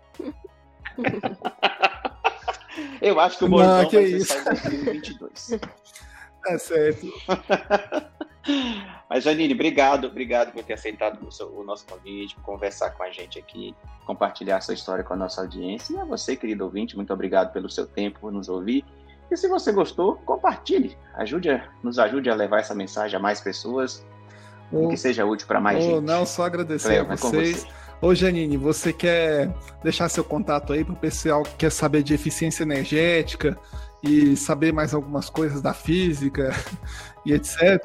eu 3.03 3.19
acho 3.19 3.39
que 3.39 3.45
o 3.45 3.49
bordão 3.49 3.83
Não, 3.83 3.89
que 3.89 3.97
vai 3.97 4.05
isso. 4.05 4.33
ser 4.33 4.43
só 4.43 4.51
em 4.51 4.85
2022. 4.85 5.51
É 6.47 6.57
certo. 6.57 7.07
Mas, 9.21 9.25
Janine, 9.25 9.53
obrigado, 9.53 10.07
obrigado 10.07 10.51
por 10.51 10.65
ter 10.65 10.73
aceitado 10.73 11.23
o, 11.27 11.31
seu, 11.31 11.47
o, 11.49 11.63
nosso 11.63 11.85
convite, 11.85 12.35
por 12.37 12.43
conversar 12.43 12.93
com 12.93 13.03
a 13.03 13.11
gente 13.11 13.39
aqui, 13.39 13.75
compartilhar 14.07 14.63
sua 14.63 14.73
história 14.73 15.05
com 15.05 15.13
a 15.13 15.17
nossa 15.17 15.43
audiência. 15.43 15.95
E 15.95 15.99
a 15.99 16.07
você, 16.07 16.35
querido 16.35 16.65
ouvinte, 16.65 16.97
muito 16.97 17.13
obrigado 17.13 17.53
pelo 17.53 17.69
seu 17.69 17.87
tempo, 17.87 18.19
por 18.19 18.33
nos 18.33 18.49
ouvir. 18.49 18.83
E 19.31 19.37
se 19.37 19.47
você 19.47 19.73
gostou, 19.73 20.17
compartilhe. 20.25 20.97
Ajude 21.15 21.51
a, 21.51 21.69
nos 21.83 21.99
ajude 21.99 22.31
a 22.31 22.35
levar 22.35 22.61
essa 22.61 22.75
mensagem 22.75 23.15
a 23.15 23.21
mais 23.21 23.43
pessoas. 23.43 24.03
Que 24.89 24.97
seja 24.97 25.27
útil 25.27 25.47
para 25.47 25.61
mais 25.61 25.85
gente. 25.85 26.01
Não, 26.01 26.25
só 26.25 26.45
agradecer 26.45 27.01
a 27.01 27.05
vocês. 27.05 27.65
Você. 27.65 27.69
Ô 28.01 28.15
Janine, 28.15 28.57
você 28.57 28.91
quer 28.91 29.53
deixar 29.83 30.09
seu 30.09 30.25
contato 30.25 30.73
aí 30.73 30.83
para 30.83 30.95
o 30.95 30.97
pessoal 30.97 31.43
que 31.43 31.57
quer 31.57 31.71
saber 31.71 32.03
de 32.03 32.15
eficiência 32.15 32.63
energética 32.63 33.59
e 34.03 34.35
saber 34.35 34.73
mais 34.73 34.95
algumas 34.95 35.29
coisas 35.29 35.61
da 35.61 35.75
física 35.75 36.55
e 37.27 37.35
etc? 37.35 37.83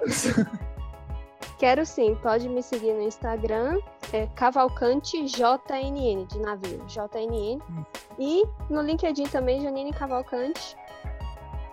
Quero 1.57 1.85
sim, 1.85 2.17
pode 2.21 2.49
me 2.49 2.61
seguir 2.61 2.93
no 2.93 3.01
Instagram, 3.01 3.79
é 4.11 4.27
Cavalcante 4.35 5.23
JNN, 5.25 6.25
de 6.25 6.39
navio, 6.39 6.83
JNN. 6.85 7.61
Hum. 7.69 7.85
E 8.19 8.43
no 8.69 8.81
LinkedIn 8.81 9.27
também, 9.27 9.61
Janine 9.61 9.93
Cavalcante. 9.93 10.75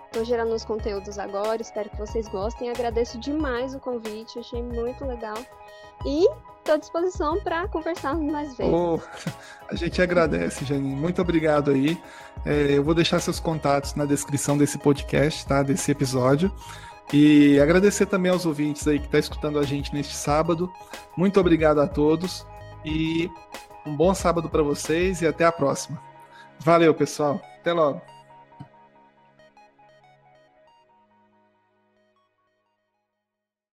Estou 0.05 0.23
gerando 0.23 0.53
uns 0.53 0.63
conteúdos 0.63 1.17
agora, 1.17 1.61
espero 1.61 1.89
que 1.89 1.97
vocês 1.97 2.27
gostem. 2.27 2.69
Agradeço 2.69 3.19
demais 3.19 3.73
o 3.75 3.79
convite, 3.79 4.39
achei 4.39 4.61
muito 4.61 5.03
legal. 5.05 5.37
E 6.05 6.27
estou 6.59 6.75
à 6.75 6.77
disposição 6.77 7.39
para 7.41 7.67
conversarmos 7.67 8.31
mais 8.31 8.55
vezes. 8.55 8.71
Oh, 8.71 8.99
a 9.67 9.75
gente 9.75 10.01
agradece, 10.01 10.63
Janine. 10.63 10.95
Muito 10.95 11.21
obrigado 11.21 11.71
aí. 11.71 12.01
É, 12.45 12.77
eu 12.77 12.83
vou 12.83 12.93
deixar 12.93 13.19
seus 13.19 13.39
contatos 13.39 13.95
na 13.95 14.05
descrição 14.05 14.57
desse 14.57 14.77
podcast, 14.77 15.45
tá? 15.45 15.63
Desse 15.63 15.91
episódio. 15.91 16.53
E 17.11 17.59
agradecer 17.59 18.05
também 18.05 18.31
aos 18.31 18.45
ouvintes 18.45 18.87
aí 18.87 18.97
que 18.97 19.05
estão 19.05 19.19
tá 19.19 19.19
escutando 19.19 19.59
a 19.59 19.63
gente 19.63 19.93
neste 19.93 20.15
sábado. 20.15 20.71
Muito 21.17 21.39
obrigado 21.39 21.79
a 21.79 21.87
todos 21.87 22.45
e 22.85 23.29
um 23.85 23.95
bom 23.95 24.13
sábado 24.13 24.49
para 24.49 24.63
vocês 24.63 25.21
e 25.21 25.27
até 25.27 25.45
a 25.45 25.51
próxima. 25.51 26.01
Valeu, 26.59 26.93
pessoal. 26.93 27.41
Até 27.59 27.73
logo. 27.73 28.12